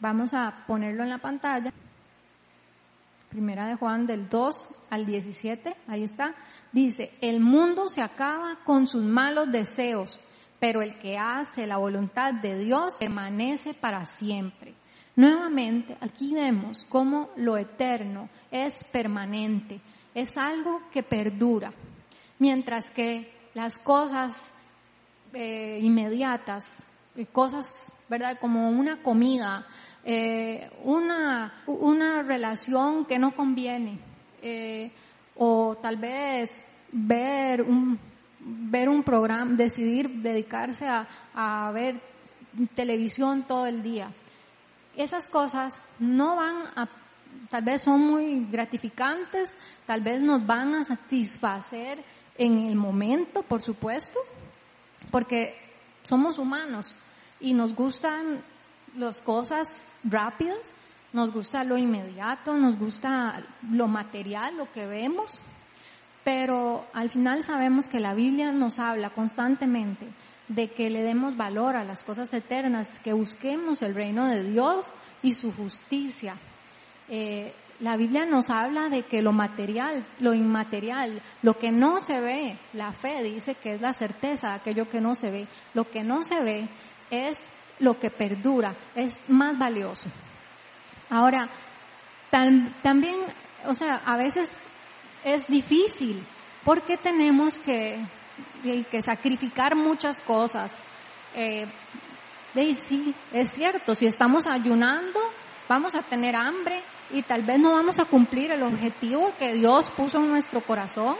vamos 0.00 0.34
a 0.34 0.64
ponerlo 0.66 1.02
en 1.02 1.08
la 1.08 1.18
pantalla. 1.18 1.72
Primera 3.30 3.66
de 3.66 3.74
Juan 3.76 4.06
del 4.06 4.28
2 4.28 4.68
al 4.90 5.06
17, 5.06 5.74
ahí 5.88 6.04
está. 6.04 6.34
Dice, 6.70 7.12
el 7.22 7.40
mundo 7.40 7.88
se 7.88 8.02
acaba 8.02 8.58
con 8.64 8.86
sus 8.86 9.02
malos 9.02 9.50
deseos, 9.50 10.20
pero 10.60 10.82
el 10.82 10.98
que 10.98 11.16
hace 11.16 11.66
la 11.66 11.78
voluntad 11.78 12.34
de 12.34 12.58
Dios 12.58 12.96
permanece 13.00 13.72
para 13.72 14.04
siempre. 14.04 14.74
Nuevamente, 15.16 15.96
aquí 16.00 16.34
vemos 16.34 16.84
cómo 16.88 17.30
lo 17.36 17.56
eterno 17.56 18.28
es 18.50 18.82
permanente, 18.82 19.80
es 20.12 20.36
algo 20.36 20.82
que 20.90 21.04
perdura, 21.04 21.72
mientras 22.40 22.90
que 22.90 23.32
las 23.54 23.78
cosas 23.78 24.52
eh, 25.32 25.78
inmediatas, 25.80 26.84
eh, 27.14 27.26
cosas, 27.26 27.92
¿verdad? 28.08 28.38
Como 28.40 28.68
una 28.68 29.02
comida, 29.02 29.64
eh, 30.04 30.68
una, 30.82 31.62
una 31.68 32.22
relación 32.24 33.04
que 33.06 33.18
no 33.20 33.36
conviene, 33.36 34.00
o 35.36 35.76
tal 35.80 35.96
vez 35.96 36.68
ver 36.90 37.62
un, 37.62 37.98
ver 38.40 38.88
un 38.88 39.04
programa, 39.04 39.54
decidir 39.54 40.10
dedicarse 40.10 40.86
a, 40.86 41.06
a 41.32 41.70
ver 41.70 42.00
televisión 42.74 43.44
todo 43.46 43.64
el 43.66 43.82
día 43.82 44.10
esas 44.96 45.28
cosas 45.28 45.82
no 45.98 46.36
van 46.36 46.66
a, 46.76 46.88
tal 47.50 47.64
vez 47.64 47.82
son 47.82 48.00
muy 48.00 48.46
gratificantes, 48.50 49.56
tal 49.86 50.02
vez 50.02 50.20
nos 50.20 50.46
van 50.46 50.74
a 50.74 50.84
satisfacer 50.84 52.04
en 52.36 52.66
el 52.66 52.76
momento, 52.76 53.42
por 53.42 53.62
supuesto, 53.62 54.18
porque 55.10 55.54
somos 56.02 56.38
humanos 56.38 56.94
y 57.40 57.54
nos 57.54 57.74
gustan 57.74 58.42
las 58.96 59.20
cosas 59.20 59.98
rápidas, 60.04 60.72
nos 61.12 61.32
gusta 61.32 61.64
lo 61.64 61.76
inmediato, 61.76 62.54
nos 62.56 62.78
gusta 62.78 63.44
lo 63.70 63.86
material, 63.86 64.56
lo 64.56 64.70
que 64.72 64.86
vemos, 64.86 65.40
pero 66.24 66.86
al 66.92 67.10
final 67.10 67.42
sabemos 67.42 67.88
que 67.88 68.00
la 68.00 68.14
Biblia 68.14 68.50
nos 68.50 68.78
habla 68.78 69.10
constantemente 69.10 70.08
de 70.48 70.68
que 70.68 70.90
le 70.90 71.02
demos 71.02 71.36
valor 71.36 71.76
a 71.76 71.84
las 71.84 72.02
cosas 72.02 72.32
eternas, 72.34 72.98
que 73.00 73.12
busquemos 73.12 73.82
el 73.82 73.94
reino 73.94 74.28
de 74.28 74.44
Dios 74.44 74.86
y 75.22 75.32
su 75.32 75.52
justicia. 75.52 76.36
Eh, 77.08 77.52
la 77.80 77.96
Biblia 77.96 78.24
nos 78.24 78.50
habla 78.50 78.88
de 78.88 79.02
que 79.02 79.22
lo 79.22 79.32
material, 79.32 80.06
lo 80.20 80.32
inmaterial, 80.32 81.20
lo 81.42 81.58
que 81.58 81.72
no 81.72 82.00
se 82.00 82.20
ve, 82.20 82.58
la 82.72 82.92
fe 82.92 83.22
dice 83.22 83.56
que 83.56 83.74
es 83.74 83.80
la 83.80 83.92
certeza 83.92 84.50
de 84.50 84.54
aquello 84.54 84.88
que 84.88 85.00
no 85.00 85.14
se 85.14 85.30
ve. 85.30 85.48
Lo 85.74 85.90
que 85.90 86.04
no 86.04 86.22
se 86.22 86.40
ve 86.40 86.68
es 87.10 87.36
lo 87.80 87.98
que 87.98 88.10
perdura, 88.10 88.74
es 88.94 89.28
más 89.28 89.58
valioso. 89.58 90.08
Ahora, 91.10 91.48
también, 92.82 93.16
o 93.66 93.74
sea, 93.74 94.02
a 94.04 94.16
veces 94.16 94.48
es 95.24 95.46
difícil 95.46 96.22
porque 96.64 96.96
tenemos 96.96 97.58
que 97.58 97.98
que 98.90 99.02
sacrificar 99.02 99.74
muchas 99.74 100.20
cosas. 100.20 100.72
Eh, 101.34 101.66
y 102.54 102.74
sí, 102.74 103.14
es 103.32 103.50
cierto, 103.50 103.94
si 103.94 104.06
estamos 104.06 104.46
ayunando, 104.46 105.20
vamos 105.68 105.94
a 105.94 106.02
tener 106.02 106.36
hambre 106.36 106.82
y 107.10 107.22
tal 107.22 107.42
vez 107.42 107.58
no 107.58 107.72
vamos 107.72 107.98
a 107.98 108.04
cumplir 108.04 108.52
el 108.52 108.62
objetivo 108.62 109.32
que 109.38 109.54
Dios 109.54 109.90
puso 109.90 110.18
en 110.18 110.28
nuestro 110.28 110.60
corazón. 110.60 111.16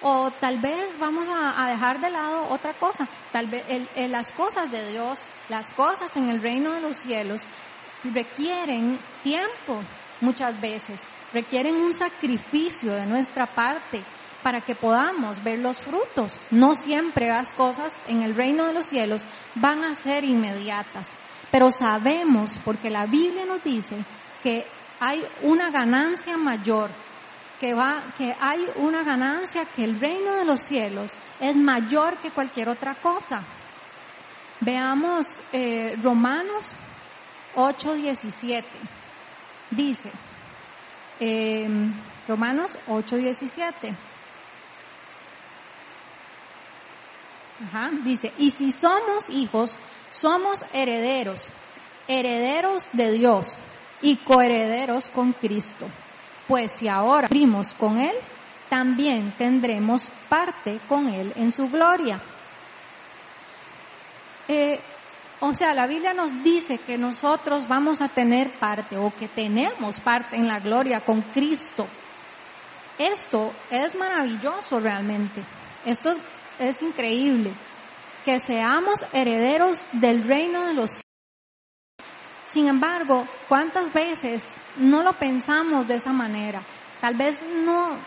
O 0.00 0.30
tal 0.30 0.58
vez 0.58 0.96
vamos 1.00 1.26
a, 1.28 1.68
dejar 1.68 2.00
de 2.00 2.10
lado 2.10 2.48
otra 2.50 2.72
cosa. 2.74 3.08
Tal 3.32 3.48
vez 3.48 3.64
las 4.08 4.30
cosas 4.30 4.70
de 4.70 4.90
Dios, 4.90 5.18
las 5.48 5.72
cosas 5.72 6.16
en 6.16 6.28
el 6.28 6.40
reino 6.40 6.70
de 6.70 6.80
los 6.80 6.98
cielos, 6.98 7.42
requieren 8.04 8.96
tiempo 9.24 9.82
muchas 10.20 10.60
veces, 10.60 11.00
requieren 11.32 11.74
un 11.74 11.94
sacrificio 11.94 12.92
de 12.92 13.06
nuestra 13.06 13.46
parte 13.46 14.02
para 14.42 14.60
que 14.60 14.74
podamos 14.74 15.42
ver 15.42 15.58
los 15.58 15.78
frutos. 15.78 16.38
No 16.50 16.74
siempre 16.74 17.28
las 17.28 17.54
cosas 17.54 17.92
en 18.06 18.22
el 18.22 18.34
reino 18.34 18.66
de 18.66 18.72
los 18.72 18.86
cielos 18.86 19.22
van 19.54 19.84
a 19.84 19.94
ser 19.94 20.24
inmediatas, 20.24 21.06
pero 21.50 21.70
sabemos, 21.70 22.56
porque 22.64 22.90
la 22.90 23.06
Biblia 23.06 23.44
nos 23.44 23.62
dice, 23.62 23.96
que 24.42 24.64
hay 25.00 25.24
una 25.42 25.70
ganancia 25.70 26.36
mayor, 26.36 26.90
que 27.60 27.74
va, 27.74 28.04
que 28.16 28.34
hay 28.40 28.66
una 28.76 29.02
ganancia 29.02 29.64
que 29.64 29.84
el 29.84 29.98
reino 29.98 30.34
de 30.34 30.44
los 30.44 30.60
cielos 30.60 31.14
es 31.40 31.56
mayor 31.56 32.16
que 32.18 32.30
cualquier 32.30 32.68
otra 32.68 32.94
cosa. 32.94 33.42
Veamos 34.60 35.26
eh, 35.52 35.96
Romanos 36.02 36.74
8:17. 37.54 38.64
Dice, 39.70 40.10
eh, 41.20 41.68
Romanos 42.26 42.76
8:17. 42.86 43.94
Dice, 48.04 48.32
y 48.38 48.50
si 48.50 48.72
somos 48.72 49.28
hijos, 49.30 49.76
somos 50.10 50.64
herederos, 50.72 51.52
herederos 52.06 52.88
de 52.92 53.12
Dios 53.12 53.56
y 54.00 54.16
coherederos 54.16 55.08
con 55.08 55.32
Cristo. 55.32 55.86
Pues 56.46 56.72
si 56.72 56.88
ahora 56.88 57.26
sufrimos 57.26 57.74
con 57.74 57.98
Él, 57.98 58.14
también 58.68 59.32
tendremos 59.36 60.08
parte 60.28 60.80
con 60.88 61.08
Él 61.08 61.32
en 61.36 61.52
su 61.52 61.68
gloria. 61.68 62.20
Eh, 64.46 64.80
o 65.40 65.54
sea, 65.54 65.72
la 65.72 65.86
Biblia 65.86 66.14
nos 66.14 66.42
dice 66.42 66.78
que 66.78 66.98
nosotros 66.98 67.68
vamos 67.68 68.00
a 68.00 68.08
tener 68.08 68.50
parte 68.52 68.96
o 68.96 69.12
que 69.14 69.28
tenemos 69.28 70.00
parte 70.00 70.36
en 70.36 70.48
la 70.48 70.58
gloria 70.58 71.00
con 71.00 71.22
Cristo. 71.22 71.86
Esto 72.98 73.52
es 73.70 73.94
maravilloso 73.94 74.80
realmente. 74.80 75.44
Esto 75.84 76.10
es 76.10 76.18
es 76.58 76.82
increíble 76.82 77.52
que 78.24 78.38
seamos 78.40 79.04
herederos 79.12 79.84
del 79.92 80.24
reino 80.24 80.66
de 80.66 80.74
los 80.74 80.90
cielos. 80.90 81.04
Sin 82.52 82.66
embargo, 82.66 83.26
¿cuántas 83.48 83.92
veces 83.92 84.54
no 84.76 85.02
lo 85.02 85.12
pensamos 85.12 85.86
de 85.86 85.96
esa 85.96 86.12
manera? 86.12 86.62
Tal 87.00 87.14
vez 87.14 87.36
no, 87.64 87.98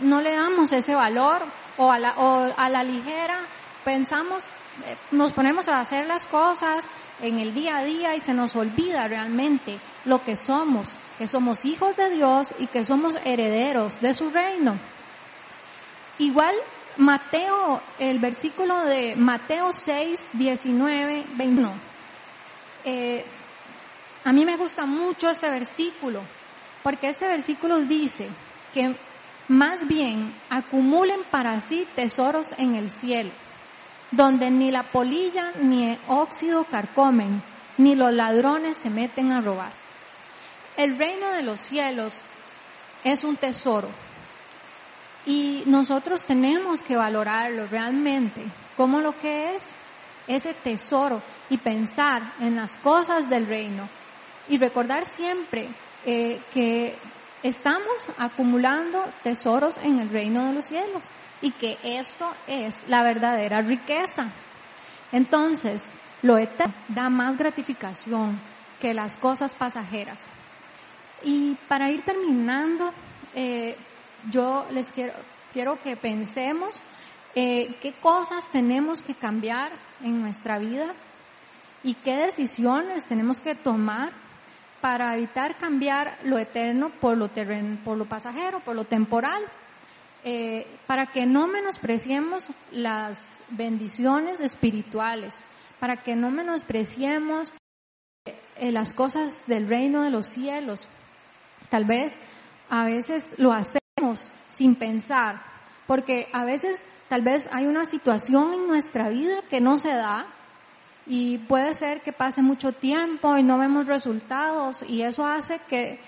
no 0.00 0.20
le 0.20 0.34
damos 0.34 0.72
ese 0.72 0.94
valor 0.94 1.42
o 1.76 1.92
a 1.92 1.98
la, 1.98 2.14
o 2.16 2.48
a 2.56 2.68
la 2.68 2.82
ligera 2.82 3.40
pensamos, 3.84 4.44
eh, 4.84 4.96
nos 5.10 5.32
ponemos 5.32 5.68
a 5.68 5.80
hacer 5.80 6.06
las 6.06 6.26
cosas 6.26 6.84
en 7.20 7.38
el 7.38 7.54
día 7.54 7.78
a 7.78 7.84
día 7.84 8.14
y 8.14 8.20
se 8.20 8.34
nos 8.34 8.56
olvida 8.56 9.06
realmente 9.08 9.78
lo 10.04 10.22
que 10.22 10.36
somos, 10.36 10.88
que 11.18 11.26
somos 11.26 11.64
hijos 11.64 11.96
de 11.96 12.10
Dios 12.10 12.52
y 12.58 12.66
que 12.66 12.84
somos 12.84 13.16
herederos 13.24 14.00
de 14.00 14.14
su 14.14 14.30
reino. 14.30 14.78
Igual 16.18 16.54
Mateo, 17.00 17.80
el 17.98 18.18
versículo 18.18 18.84
de 18.84 19.16
Mateo 19.16 19.72
6, 19.72 20.20
19, 20.34 21.24
21. 21.34 21.72
a 24.22 24.32
mí 24.34 24.44
me 24.44 24.58
gusta 24.58 24.84
mucho 24.84 25.30
este 25.30 25.48
versículo, 25.48 26.20
porque 26.82 27.08
este 27.08 27.26
versículo 27.26 27.78
dice 27.78 28.28
que 28.74 28.94
más 29.48 29.88
bien 29.88 30.34
acumulen 30.50 31.20
para 31.30 31.58
sí 31.62 31.88
tesoros 31.96 32.52
en 32.58 32.74
el 32.74 32.90
cielo, 32.90 33.30
donde 34.10 34.50
ni 34.50 34.70
la 34.70 34.92
polilla 34.92 35.52
ni 35.58 35.92
el 35.92 35.98
óxido 36.06 36.64
carcomen, 36.64 37.42
ni 37.78 37.96
los 37.96 38.12
ladrones 38.12 38.76
se 38.82 38.90
meten 38.90 39.32
a 39.32 39.40
robar. 39.40 39.72
El 40.76 40.98
reino 40.98 41.30
de 41.30 41.44
los 41.44 41.60
cielos 41.60 42.22
es 43.04 43.24
un 43.24 43.38
tesoro, 43.38 43.88
y 45.26 45.62
nosotros 45.66 46.24
tenemos 46.24 46.82
que 46.82 46.96
valorarlo 46.96 47.66
realmente 47.66 48.42
como 48.76 49.00
lo 49.00 49.16
que 49.18 49.56
es 49.56 49.62
ese 50.26 50.54
tesoro 50.54 51.22
y 51.48 51.58
pensar 51.58 52.34
en 52.40 52.56
las 52.56 52.76
cosas 52.78 53.28
del 53.28 53.46
reino 53.46 53.88
y 54.48 54.58
recordar 54.58 55.04
siempre 55.04 55.68
eh, 56.04 56.40
que 56.52 56.96
estamos 57.42 58.08
acumulando 58.18 59.04
tesoros 59.22 59.76
en 59.78 59.98
el 59.98 60.08
reino 60.08 60.46
de 60.46 60.54
los 60.54 60.64
cielos 60.64 61.08
y 61.42 61.52
que 61.52 61.78
esto 61.82 62.30
es 62.46 62.88
la 62.88 63.02
verdadera 63.02 63.60
riqueza. 63.60 64.30
Entonces, 65.12 65.82
lo 66.22 66.38
eterno 66.38 66.74
da 66.88 67.08
más 67.08 67.36
gratificación 67.36 68.40
que 68.80 68.94
las 68.94 69.16
cosas 69.16 69.54
pasajeras. 69.54 70.20
Y 71.22 71.54
para 71.68 71.90
ir 71.90 72.02
terminando, 72.02 72.92
eh, 73.34 73.76
yo 74.30 74.66
les 74.70 74.92
quiero, 74.92 75.14
quiero 75.52 75.80
que 75.82 75.96
pensemos 75.96 76.80
eh, 77.34 77.76
qué 77.80 77.92
cosas 77.92 78.50
tenemos 78.50 79.02
que 79.02 79.14
cambiar 79.14 79.70
en 80.02 80.20
nuestra 80.20 80.58
vida 80.58 80.94
y 81.82 81.94
qué 81.94 82.16
decisiones 82.16 83.04
tenemos 83.04 83.40
que 83.40 83.54
tomar 83.54 84.12
para 84.80 85.16
evitar 85.16 85.56
cambiar 85.56 86.18
lo 86.24 86.38
eterno 86.38 86.90
por 87.00 87.16
lo, 87.16 87.28
terreno, 87.28 87.78
por 87.84 87.96
lo 87.96 88.06
pasajero, 88.06 88.60
por 88.60 88.74
lo 88.74 88.84
temporal, 88.84 89.42
eh, 90.24 90.66
para 90.86 91.06
que 91.06 91.26
no 91.26 91.46
menospreciemos 91.46 92.44
las 92.72 93.42
bendiciones 93.50 94.40
espirituales, 94.40 95.44
para 95.78 95.98
que 95.98 96.16
no 96.16 96.30
menospreciemos 96.30 97.52
eh, 98.56 98.72
las 98.72 98.92
cosas 98.92 99.46
del 99.46 99.68
reino 99.68 100.02
de 100.02 100.10
los 100.10 100.26
cielos. 100.26 100.88
Tal 101.68 101.84
vez 101.84 102.18
a 102.68 102.84
veces 102.84 103.38
lo 103.38 103.52
hacemos 103.52 103.79
sin 104.48 104.74
pensar, 104.74 105.42
porque 105.86 106.28
a 106.32 106.44
veces 106.44 106.78
tal 107.08 107.22
vez 107.22 107.48
hay 107.52 107.66
una 107.66 107.84
situación 107.84 108.54
en 108.54 108.66
nuestra 108.66 109.08
vida 109.08 109.42
que 109.48 109.60
no 109.60 109.78
se 109.78 109.92
da 109.92 110.26
y 111.06 111.38
puede 111.38 111.74
ser 111.74 112.02
que 112.02 112.12
pase 112.12 112.42
mucho 112.42 112.72
tiempo 112.72 113.36
y 113.36 113.42
no 113.42 113.58
vemos 113.58 113.86
resultados 113.86 114.78
y 114.86 115.02
eso 115.02 115.24
hace 115.26 115.60
que 115.68 115.98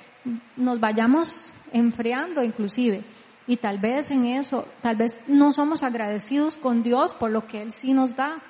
nos 0.56 0.78
vayamos 0.80 1.52
enfriando 1.72 2.42
inclusive. 2.42 3.02
Y 3.46 3.56
tal 3.56 3.78
vez 3.78 4.10
en 4.12 4.26
eso, 4.26 4.68
tal 4.80 4.96
vez 4.96 5.12
no 5.26 5.50
somos 5.50 5.82
agradecidos 5.82 6.56
con 6.56 6.82
Dios 6.82 7.14
por 7.14 7.30
lo 7.30 7.46
que 7.46 7.60
Él 7.60 7.72
sí 7.72 7.92
nos 7.92 8.14
da, 8.14 8.40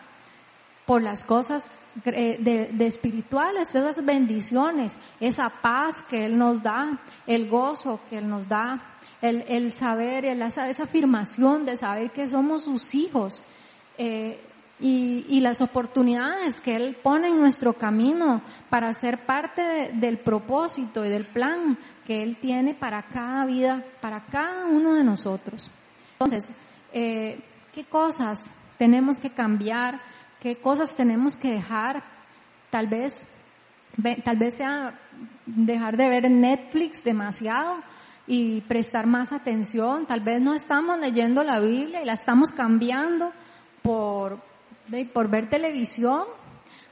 por 0.84 1.02
las 1.02 1.24
cosas 1.24 1.80
eh, 2.04 2.36
de, 2.40 2.86
espirituales, 2.86 3.74
esas 3.74 4.04
bendiciones, 4.04 4.98
esa 5.20 5.48
paz 5.48 6.02
que 6.02 6.26
Él 6.26 6.36
nos 6.36 6.62
da, 6.62 7.00
el 7.26 7.48
gozo 7.48 8.00
que 8.10 8.18
Él 8.18 8.28
nos 8.28 8.48
da, 8.48 8.91
el, 9.22 9.72
saber, 9.72 10.24
esa, 10.24 10.66
afirmación 10.66 11.64
de 11.64 11.76
saber 11.76 12.10
que 12.10 12.28
somos 12.28 12.64
sus 12.64 12.94
hijos. 12.94 13.42
Eh, 13.96 14.40
y, 14.80 15.38
las 15.40 15.60
oportunidades 15.60 16.60
que 16.60 16.74
Él 16.74 16.96
pone 17.00 17.28
en 17.28 17.38
nuestro 17.38 17.74
camino 17.74 18.42
para 18.68 18.92
ser 18.92 19.24
parte 19.24 19.92
del 19.94 20.18
propósito 20.18 21.04
y 21.04 21.08
del 21.08 21.26
plan 21.26 21.78
que 22.04 22.22
Él 22.22 22.36
tiene 22.40 22.74
para 22.74 23.04
cada 23.04 23.44
vida, 23.46 23.84
para 24.00 24.24
cada 24.24 24.66
uno 24.66 24.94
de 24.94 25.04
nosotros. 25.04 25.70
Entonces, 26.14 26.50
eh, 26.92 27.40
¿qué 27.72 27.84
cosas 27.84 28.42
tenemos 28.76 29.20
que 29.20 29.30
cambiar? 29.30 30.00
¿Qué 30.40 30.56
cosas 30.56 30.96
tenemos 30.96 31.36
que 31.36 31.52
dejar? 31.52 32.02
Tal 32.70 32.88
vez, 32.88 33.20
tal 34.24 34.36
vez 34.36 34.54
sea 34.56 34.98
dejar 35.46 35.96
de 35.96 36.08
ver 36.08 36.28
Netflix 36.28 37.04
demasiado 37.04 37.78
y 38.26 38.60
prestar 38.62 39.06
más 39.06 39.32
atención. 39.32 40.06
Tal 40.06 40.20
vez 40.20 40.40
no 40.40 40.54
estamos 40.54 40.98
leyendo 40.98 41.42
la 41.42 41.60
Biblia 41.60 42.02
y 42.02 42.06
la 42.06 42.14
estamos 42.14 42.52
cambiando 42.52 43.32
por, 43.82 44.40
por 45.12 45.28
ver 45.28 45.48
televisión 45.48 46.24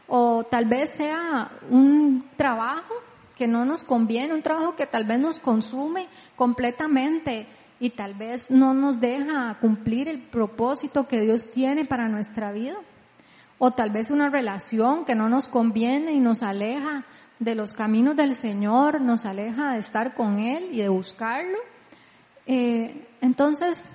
o 0.08 0.44
tal 0.44 0.66
vez 0.66 0.94
sea 0.94 1.52
un 1.70 2.28
trabajo 2.36 2.94
que 3.36 3.46
no 3.46 3.64
nos 3.64 3.84
conviene, 3.84 4.34
un 4.34 4.42
trabajo 4.42 4.74
que 4.74 4.86
tal 4.86 5.04
vez 5.04 5.18
nos 5.18 5.38
consume 5.38 6.08
completamente 6.36 7.46
y 7.78 7.90
tal 7.90 8.14
vez 8.14 8.50
no 8.50 8.74
nos 8.74 9.00
deja 9.00 9.56
cumplir 9.60 10.08
el 10.08 10.20
propósito 10.20 11.06
que 11.06 11.20
Dios 11.20 11.50
tiene 11.50 11.86
para 11.86 12.08
nuestra 12.08 12.52
vida. 12.52 12.76
O 13.62 13.72
tal 13.72 13.90
vez 13.90 14.10
una 14.10 14.30
relación 14.30 15.04
que 15.04 15.14
no 15.14 15.28
nos 15.28 15.46
conviene 15.46 16.12
y 16.12 16.18
nos 16.18 16.42
aleja 16.42 17.04
de 17.38 17.54
los 17.54 17.74
caminos 17.74 18.16
del 18.16 18.34
Señor, 18.34 19.02
nos 19.02 19.26
aleja 19.26 19.74
de 19.74 19.80
estar 19.80 20.14
con 20.14 20.38
Él 20.38 20.70
y 20.72 20.78
de 20.78 20.88
buscarlo. 20.88 21.58
Eh, 22.46 23.06
entonces, 23.20 23.90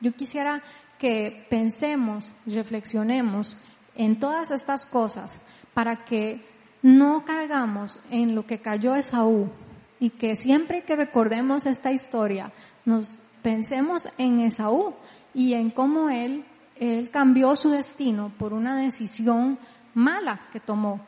yo 0.00 0.12
quisiera 0.12 0.62
que 1.00 1.48
pensemos, 1.50 2.32
reflexionemos 2.46 3.56
en 3.96 4.20
todas 4.20 4.52
estas 4.52 4.86
cosas 4.86 5.42
para 5.74 6.04
que 6.04 6.46
no 6.80 7.24
caigamos 7.24 7.98
en 8.08 8.36
lo 8.36 8.46
que 8.46 8.60
cayó 8.60 8.94
Esaú 8.94 9.50
y 9.98 10.10
que 10.10 10.36
siempre 10.36 10.84
que 10.84 10.94
recordemos 10.94 11.66
esta 11.66 11.90
historia 11.90 12.52
nos 12.84 13.18
pensemos 13.42 14.08
en 14.16 14.38
Esaú 14.38 14.94
y 15.34 15.54
en 15.54 15.70
cómo 15.70 16.08
él, 16.08 16.44
él 16.82 17.10
cambió 17.10 17.54
su 17.54 17.70
destino 17.70 18.32
por 18.36 18.52
una 18.52 18.76
decisión 18.76 19.56
mala 19.94 20.48
que 20.52 20.58
tomó, 20.58 21.00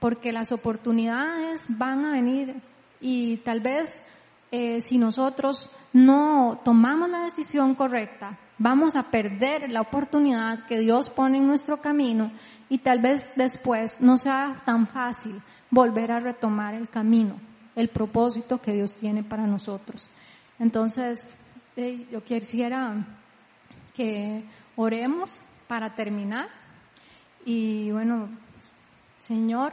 porque 0.00 0.32
las 0.32 0.50
oportunidades 0.50 1.66
van 1.68 2.04
a 2.04 2.12
venir 2.12 2.60
y 3.00 3.36
tal 3.38 3.60
vez 3.60 4.02
eh, 4.50 4.80
si 4.80 4.98
nosotros 4.98 5.70
no 5.92 6.60
tomamos 6.64 7.08
la 7.10 7.24
decisión 7.26 7.76
correcta, 7.76 8.40
vamos 8.58 8.96
a 8.96 9.04
perder 9.04 9.70
la 9.70 9.82
oportunidad 9.82 10.66
que 10.66 10.80
Dios 10.80 11.10
pone 11.10 11.38
en 11.38 11.46
nuestro 11.46 11.76
camino 11.80 12.32
y 12.68 12.78
tal 12.78 13.00
vez 13.00 13.30
después 13.36 14.00
no 14.00 14.18
sea 14.18 14.60
tan 14.64 14.88
fácil 14.88 15.40
volver 15.70 16.10
a 16.10 16.18
retomar 16.18 16.74
el 16.74 16.88
camino, 16.88 17.36
el 17.76 17.88
propósito 17.88 18.60
que 18.60 18.72
Dios 18.72 18.96
tiene 18.96 19.22
para 19.22 19.46
nosotros. 19.46 20.10
Entonces, 20.58 21.20
yo 22.10 22.24
quisiera 22.24 23.06
que 23.94 24.44
oremos 24.80 25.40
para 25.68 25.94
terminar 25.94 26.48
y 27.44 27.90
bueno, 27.90 28.28
Señor, 29.18 29.72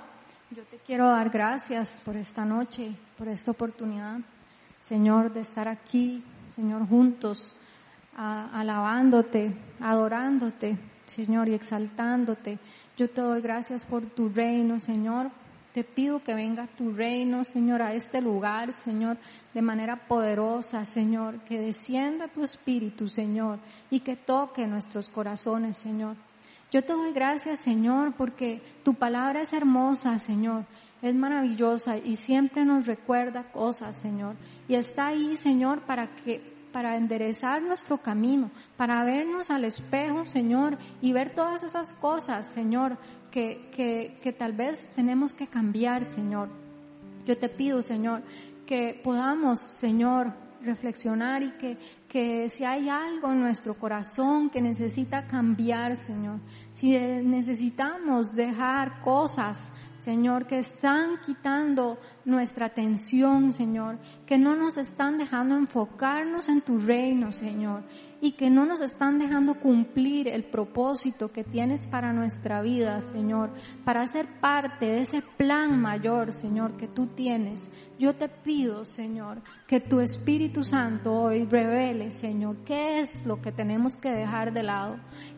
yo 0.51 0.63
te 0.63 0.77
quiero 0.77 1.07
dar 1.07 1.29
gracias 1.29 1.97
por 2.03 2.15
esta 2.17 2.43
noche, 2.43 2.95
por 3.17 3.27
esta 3.27 3.51
oportunidad, 3.51 4.19
Señor, 4.81 5.31
de 5.31 5.41
estar 5.41 5.67
aquí, 5.67 6.23
Señor, 6.55 6.87
juntos 6.87 7.55
alabándote, 8.17 9.55
adorándote, 9.79 10.77
Señor, 11.05 11.47
y 11.47 11.53
exaltándote. 11.53 12.57
Yo 12.97 13.09
te 13.09 13.21
doy 13.21 13.41
gracias 13.41 13.85
por 13.85 14.03
tu 14.07 14.27
reino, 14.29 14.79
Señor. 14.79 15.29
Te 15.77 15.83
pido 15.83 16.23
que 16.23 16.33
venga 16.33 16.65
tu 16.65 16.91
reino, 16.91 17.43
Señor, 17.43 17.83
a 17.83 17.93
este 17.93 18.19
lugar, 18.19 18.73
Señor, 18.73 19.19
de 19.53 19.61
manera 19.61 20.07
poderosa, 20.07 20.83
Señor, 20.85 21.41
que 21.41 21.59
descienda 21.59 22.27
tu 22.27 22.43
espíritu, 22.43 23.07
Señor, 23.07 23.59
y 23.91 23.99
que 23.99 24.15
toque 24.15 24.65
nuestros 24.65 25.07
corazones, 25.07 25.77
Señor. 25.77 26.15
Yo 26.71 26.83
te 26.83 26.93
doy 26.93 27.13
gracias, 27.13 27.59
Señor, 27.59 28.15
porque 28.17 28.59
tu 28.83 28.95
palabra 28.95 29.41
es 29.41 29.53
hermosa, 29.53 30.17
Señor, 30.17 30.65
es 31.03 31.13
maravillosa 31.13 31.99
y 31.99 32.15
siempre 32.15 32.65
nos 32.65 32.87
recuerda 32.87 33.51
cosas, 33.51 34.01
Señor. 34.01 34.35
Y 34.67 34.73
está 34.73 35.05
ahí, 35.05 35.37
Señor, 35.37 35.81
para 35.81 36.07
que 36.07 36.56
para 36.77 36.95
enderezar 36.95 37.59
nuestro 37.63 37.97
camino, 37.97 38.51
para 38.75 39.03
vernos 39.03 39.49
al 39.49 39.65
espejo, 39.65 40.27
Señor, 40.27 40.77
y 41.01 41.11
ver 41.11 41.33
todas 41.33 41.63
esas 41.63 41.91
cosas, 41.93 42.53
Señor, 42.53 42.99
que, 43.31 43.67
que, 43.71 44.19
que 44.21 44.31
tal 44.31 44.53
vez 44.53 44.87
tenemos 44.93 45.33
que 45.33 45.47
cambiar, 45.47 46.05
Señor. 46.05 46.49
Yo 47.25 47.35
te 47.35 47.49
pido, 47.49 47.81
Señor, 47.81 48.21
que 48.67 49.01
podamos, 49.03 49.59
Señor, 49.59 50.35
reflexionar 50.61 51.41
y 51.41 51.51
que, 51.53 51.79
que 52.07 52.47
si 52.51 52.63
hay 52.63 52.89
algo 52.89 53.31
en 53.31 53.39
nuestro 53.39 53.73
corazón 53.73 54.51
que 54.51 54.61
necesita 54.61 55.25
cambiar, 55.25 55.95
Señor, 55.95 56.41
si 56.73 56.91
necesitamos 56.91 58.35
dejar 58.35 59.01
cosas, 59.01 59.57
Señor, 59.99 60.45
que 60.45 60.59
están 60.59 61.19
quitando 61.25 61.97
nuestra 62.23 62.67
atención, 62.67 63.51
Señor, 63.51 63.97
que 64.27 64.37
no 64.37 64.55
nos 64.57 64.77
están 64.77 65.17
dejando 65.17 65.55
enfocarnos 65.55 66.49
en 66.49 66.59
tu 66.59 66.77
reino, 66.79 67.31
Señor, 67.31 67.83
y 68.19 68.33
que 68.33 68.49
no 68.49 68.65
nos 68.65 68.81
están 68.81 69.19
dejando 69.19 69.57
cumplir 69.57 70.27
el 70.27 70.43
propósito 70.43 71.31
que 71.31 71.45
tienes 71.45 71.87
para 71.87 72.11
nuestra 72.11 72.61
vida, 72.61 72.99
Señor, 72.99 73.53
para 73.85 74.05
ser 74.05 74.41
parte 74.41 74.87
de 74.87 75.01
ese 75.03 75.23
plan 75.37 75.79
mayor, 75.79 76.33
Señor, 76.33 76.75
que 76.75 76.89
tú 76.89 77.07
tienes. 77.07 77.71
Yo 77.97 78.15
te 78.15 78.27
pido, 78.27 78.83
Señor, 78.83 79.41
que 79.65 79.79
tu 79.79 80.01
Espíritu 80.01 80.61
Santo 80.61 81.13
hoy 81.13 81.45
revele, 81.45 82.11
Señor, 82.11 82.57
qué 82.65 82.99
es 82.99 83.25
lo 83.25 83.41
que 83.41 83.53
tenemos 83.53 83.95
que 83.95 84.11
dejar 84.11 84.51
de 84.51 84.63
lado, 84.63 84.97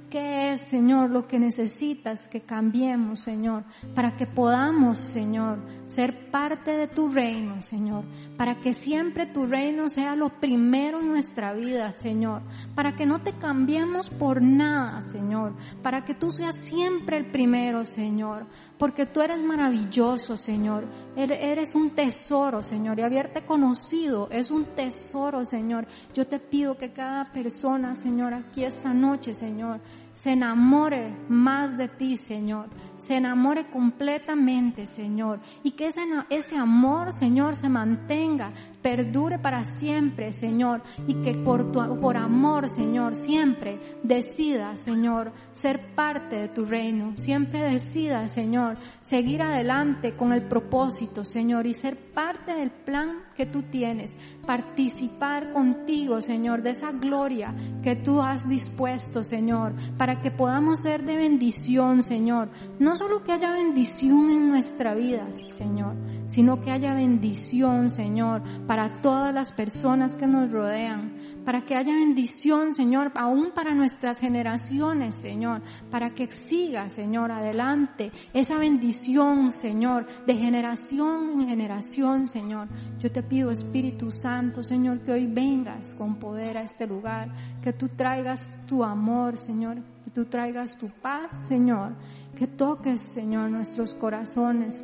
¿Qué 0.10 0.54
es, 0.54 0.62
Señor, 0.62 1.12
lo 1.12 1.28
que 1.28 1.38
necesitas 1.38 2.28
que 2.28 2.42
cambiemos, 2.42 3.20
Señor, 3.20 3.64
para 3.94 4.16
que 4.16 4.26
podamos, 4.26 4.98
Señor, 4.98 5.60
ser 5.86 6.32
parte 6.32 6.72
de 6.72 6.88
tu 6.88 7.10
reino, 7.10 7.62
Señor, 7.62 8.06
para 8.36 8.60
que 8.60 8.74
siempre 8.80 9.26
tu 9.26 9.46
reino 9.46 9.90
sea 9.90 10.16
lo 10.16 10.30
primero 10.40 11.00
en 11.00 11.10
nuestra 11.10 11.54
vida, 11.54 11.92
Señor, 11.92 12.42
para 12.76 12.96
que 12.96 13.06
no 13.06 13.22
te 13.22 13.34
cambiemos 13.34 14.10
por 14.10 14.42
nada, 14.42 15.02
Señor, 15.02 15.54
para 15.84 16.06
que 16.06 16.16
tú 16.16 16.32
seas 16.32 16.56
siempre 16.56 17.18
el 17.18 17.32
primero, 17.32 17.86
Señor, 17.86 18.46
porque 18.78 19.06
tú 19.06 19.22
eres 19.22 19.44
maravilloso, 19.44 20.38
Señor, 20.38 20.86
er-, 21.16 21.32
eres 21.32 21.76
un 21.76 21.92
tesoro, 21.92 22.62
Señor, 22.62 23.00
y 23.00 23.04
haberte 23.04 23.46
conocido 23.46 24.28
es 24.32 24.52
un 24.52 24.66
tesoro, 24.76 25.46
Señor. 25.46 25.88
Yo 26.14 26.26
te 26.28 26.40
pido 26.40 26.78
que 26.78 26.92
cada 26.92 27.32
persona, 27.32 27.96
Señor, 27.96 28.34
aquí 28.34 28.64
esta 28.64 28.94
noche, 28.94 29.34
Señor, 29.34 29.82
se 30.14 30.32
enamore 30.32 31.16
más 31.30 31.78
de 31.78 31.88
ti, 31.88 32.18
Señor. 32.18 32.68
Se 32.97 33.16
enamore 33.16 33.70
completamente, 33.70 34.86
Señor. 34.88 35.39
Y 35.64 35.72
que 35.72 35.88
ese, 35.88 36.01
ese 36.30 36.57
amor, 36.57 37.14
Señor, 37.14 37.55
se 37.55 37.70
mantenga, 37.70 38.51
perdure 38.82 39.39
para 39.39 39.64
siempre, 39.64 40.34
Señor. 40.34 40.82
Y 41.07 41.16
que 41.22 41.36
por, 41.36 41.72
tu, 41.72 41.99
por 42.01 42.18
amor, 42.18 42.68
Señor, 42.68 43.16
siempre 43.16 43.80
decida, 44.03 44.76
Señor, 44.76 45.32
ser 45.53 45.95
parte 45.95 46.36
de 46.36 46.47
tu 46.49 46.66
reino. 46.66 47.16
Siempre 47.16 47.62
decida, 47.62 48.28
Señor, 48.28 48.78
seguir 49.01 49.41
adelante 49.41 50.16
con 50.18 50.34
el 50.34 50.43
propósito, 50.43 51.24
Señor, 51.24 51.66
y 51.66 51.74
ser 51.74 51.95
parte 52.14 52.53
del 52.53 52.72
plan 52.72 53.24
que 53.38 53.45
tú 53.45 53.64
tienes. 53.64 54.18
Participar 54.45 55.53
contigo, 55.53 56.20
Señor, 56.20 56.62
de 56.62 56.72
esa 56.72 56.91
gloria 56.91 57.55
que 57.82 57.95
tú 57.95 58.22
has 58.22 58.47
dispuesto, 58.49 59.24
Señor, 59.24 59.74
para 60.00 60.22
que 60.22 60.32
podamos 60.32 60.80
ser 60.80 61.04
de 61.04 61.18
bendición, 61.18 62.04
Señor. 62.04 62.47
No 62.80 62.95
solo 62.95 63.22
que 63.22 63.34
haya 63.34 63.52
bendición 63.52 64.32
en 64.32 64.50
nuestra 64.50 64.95
vida, 64.95 65.28
Señor, 65.36 65.93
sino 66.26 66.62
que 66.62 66.72
haya 66.72 66.93
bendición, 66.93 67.89
Señor, 67.89 68.41
para 68.66 69.02
todas 69.02 69.34
las 69.34 69.52
personas 69.52 70.16
que 70.16 70.26
nos 70.26 70.54
rodean, 70.54 71.39
para 71.50 71.62
que 71.62 71.76
haya 71.76 71.95
bendición, 71.95 72.76
Señor, 72.76 73.12
aún 73.16 73.54
para 73.56 73.74
nuestras 73.74 74.20
generaciones, 74.20 75.16
Señor, 75.16 75.64
para 75.89 76.12
que 76.14 76.28
siga, 76.28 76.89
Señor, 76.89 77.32
adelante 77.32 78.12
esa 78.36 78.60
bendición, 78.60 79.52
Señor, 79.52 80.06
de 80.28 80.36
generación 80.36 81.41
en 81.41 81.50
generación, 81.50 82.28
Señor. 82.28 82.68
Yo 83.00 83.12
te 83.12 83.24
pido, 83.24 83.50
Espíritu 83.50 84.12
Santo, 84.12 84.62
Señor, 84.62 85.00
que 85.00 85.12
hoy 85.12 85.26
vengas 85.26 85.95
con 85.95 86.20
poder 86.20 86.56
a 86.56 86.62
este 86.62 86.86
lugar, 86.86 87.34
que 87.64 87.74
tú 87.74 87.89
traigas 87.89 88.64
tu 88.68 88.84
amor, 88.84 89.36
Señor, 89.39 89.78
que 90.04 90.12
tú 90.12 90.26
traigas 90.26 90.78
tu 90.78 90.88
paz, 91.02 91.47
Señor, 91.47 91.95
que 92.36 92.45
toques, 92.45 93.02
Señor, 93.02 93.50
nuestros 93.50 93.95
corazones. 93.95 94.84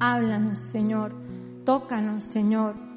Háblanos, 0.00 0.58
Señor, 0.58 1.14
tócanos, 1.66 2.22
Señor 2.22 2.91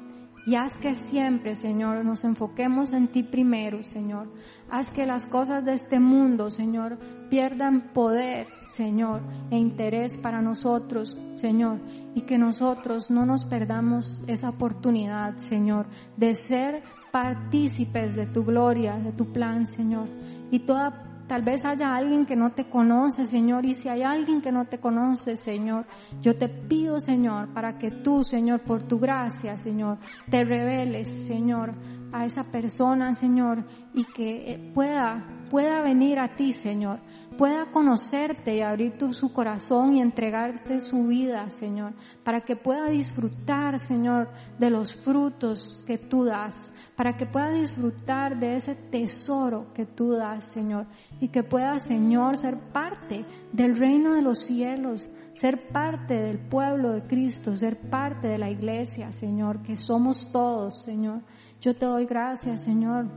y 0.46 0.54
haz 0.54 0.78
que 0.78 0.94
siempre, 0.94 1.56
Señor, 1.56 2.04
nos 2.04 2.22
enfoquemos 2.22 2.92
en 2.92 3.08
ti 3.08 3.24
primero, 3.24 3.82
Señor. 3.82 4.28
Haz 4.70 4.92
que 4.92 5.04
las 5.04 5.26
cosas 5.26 5.64
de 5.64 5.74
este 5.74 5.98
mundo, 5.98 6.50
Señor, 6.50 6.98
pierdan 7.28 7.92
poder, 7.92 8.46
Señor, 8.72 9.22
e 9.50 9.58
interés 9.58 10.18
para 10.18 10.40
nosotros, 10.40 11.18
Señor. 11.34 11.80
Y 12.14 12.22
que 12.22 12.38
nosotros 12.38 13.10
no 13.10 13.26
nos 13.26 13.44
perdamos 13.44 14.22
esa 14.28 14.50
oportunidad, 14.50 15.36
Señor, 15.38 15.86
de 16.16 16.36
ser 16.36 16.84
partícipes 17.10 18.14
de 18.14 18.26
tu 18.26 18.44
gloria, 18.44 18.98
de 18.98 19.10
tu 19.10 19.32
plan, 19.32 19.66
Señor. 19.66 20.06
Y 20.52 20.60
toda 20.60 21.05
Tal 21.26 21.42
vez 21.42 21.64
haya 21.64 21.96
alguien 21.96 22.24
que 22.24 22.36
no 22.36 22.52
te 22.52 22.68
conoce, 22.68 23.26
Señor, 23.26 23.66
y 23.66 23.74
si 23.74 23.88
hay 23.88 24.02
alguien 24.02 24.40
que 24.40 24.52
no 24.52 24.66
te 24.66 24.78
conoce, 24.78 25.36
Señor, 25.36 25.84
yo 26.20 26.36
te 26.36 26.48
pido, 26.48 27.00
Señor, 27.00 27.48
para 27.52 27.78
que 27.78 27.90
tú, 27.90 28.22
Señor, 28.22 28.60
por 28.60 28.84
tu 28.84 29.00
gracia, 29.00 29.56
Señor, 29.56 29.98
te 30.30 30.44
reveles, 30.44 31.26
Señor, 31.26 31.74
a 32.12 32.24
esa 32.24 32.44
persona, 32.44 33.14
Señor, 33.14 33.64
y 33.92 34.04
que 34.04 34.52
eh, 34.52 34.72
pueda, 34.72 35.26
pueda 35.50 35.82
venir 35.82 36.20
a 36.20 36.36
ti, 36.36 36.52
Señor, 36.52 37.00
pueda 37.36 37.66
conocerte 37.70 38.56
y 38.56 38.62
abrir 38.62 38.94
su 39.10 39.32
corazón 39.32 39.96
y 39.96 40.00
entregarte 40.00 40.80
su 40.80 41.06
vida, 41.06 41.48
Señor, 41.50 41.92
para 42.24 42.40
que 42.40 42.56
pueda 42.56 42.88
disfrutar, 42.88 43.78
Señor, 43.78 44.28
de 44.58 44.70
los 44.70 44.94
frutos 44.94 45.84
que 45.86 45.98
tú 45.98 46.24
das, 46.24 46.72
para 46.96 47.16
que 47.16 47.26
pueda 47.26 47.50
disfrutar 47.50 48.38
de 48.38 48.56
ese 48.56 48.74
tesoro 48.74 49.72
que 49.74 49.86
tú 49.86 50.12
das, 50.12 50.52
Señor, 50.52 50.86
y 51.20 51.28
que 51.28 51.42
pueda, 51.42 51.78
Señor, 51.78 52.36
ser 52.36 52.58
parte 52.72 53.24
del 53.52 53.76
reino 53.76 54.14
de 54.14 54.22
los 54.22 54.38
cielos, 54.38 55.10
ser 55.34 55.68
parte 55.68 56.14
del 56.14 56.38
pueblo 56.38 56.92
de 56.92 57.02
Cristo, 57.02 57.56
ser 57.56 57.78
parte 57.90 58.28
de 58.28 58.38
la 58.38 58.50
iglesia, 58.50 59.12
Señor, 59.12 59.62
que 59.62 59.76
somos 59.76 60.30
todos, 60.32 60.82
Señor. 60.82 61.20
Yo 61.60 61.74
te 61.76 61.86
doy 61.86 62.06
gracias, 62.06 62.62
Señor, 62.62 63.08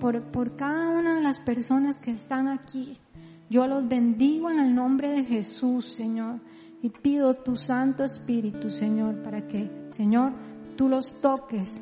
por, 0.00 0.22
por 0.30 0.56
cada 0.56 0.90
una 0.90 1.16
de 1.16 1.22
las 1.22 1.38
personas 1.38 2.00
que 2.00 2.10
están 2.10 2.48
aquí. 2.48 2.98
Yo 3.50 3.66
los 3.66 3.88
bendigo 3.88 4.50
en 4.50 4.60
el 4.60 4.74
nombre 4.74 5.08
de 5.08 5.24
Jesús, 5.24 5.86
Señor, 5.86 6.40
y 6.82 6.90
pido 6.90 7.34
tu 7.34 7.56
Santo 7.56 8.04
Espíritu, 8.04 8.68
Señor, 8.68 9.22
para 9.22 9.48
que, 9.48 9.88
Señor, 9.90 10.32
tú 10.76 10.88
los 10.88 11.20
toques, 11.20 11.80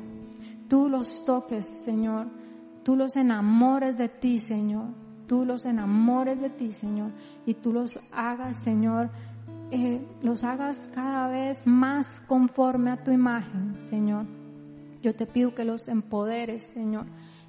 tú 0.69 0.87
los 0.87 1.25
toques, 1.25 1.65
Señor, 1.83 2.27
tú 2.83 2.95
los 2.95 3.15
enamores 3.17 3.97
de 3.97 4.07
ti, 4.07 4.39
Señor, 4.39 4.93
tú 5.27 5.43
los 5.45 5.65
enamores 5.65 6.39
de 6.39 6.49
ti, 6.49 6.71
Señor, 6.71 7.11
y 7.45 7.53
tú 7.55 7.73
los 7.73 7.99
hagas, 8.11 8.61
Señor, 8.63 9.09
eh, 9.69 10.01
los 10.21 10.45
hagas 10.45 10.89
cada 10.95 11.27
vez 11.27 11.67
más 11.67 12.21
conforme 12.27 12.91
a 12.91 13.03
tu 13.03 13.11
imagen, 13.11 13.75
Señor. 13.89 14.25
Yo 15.01 15.13
te 15.15 15.25
pido 15.25 15.53
que 15.53 15.65
los 15.65 15.89
empoderes, 15.89 16.63
Señor, 16.63 17.05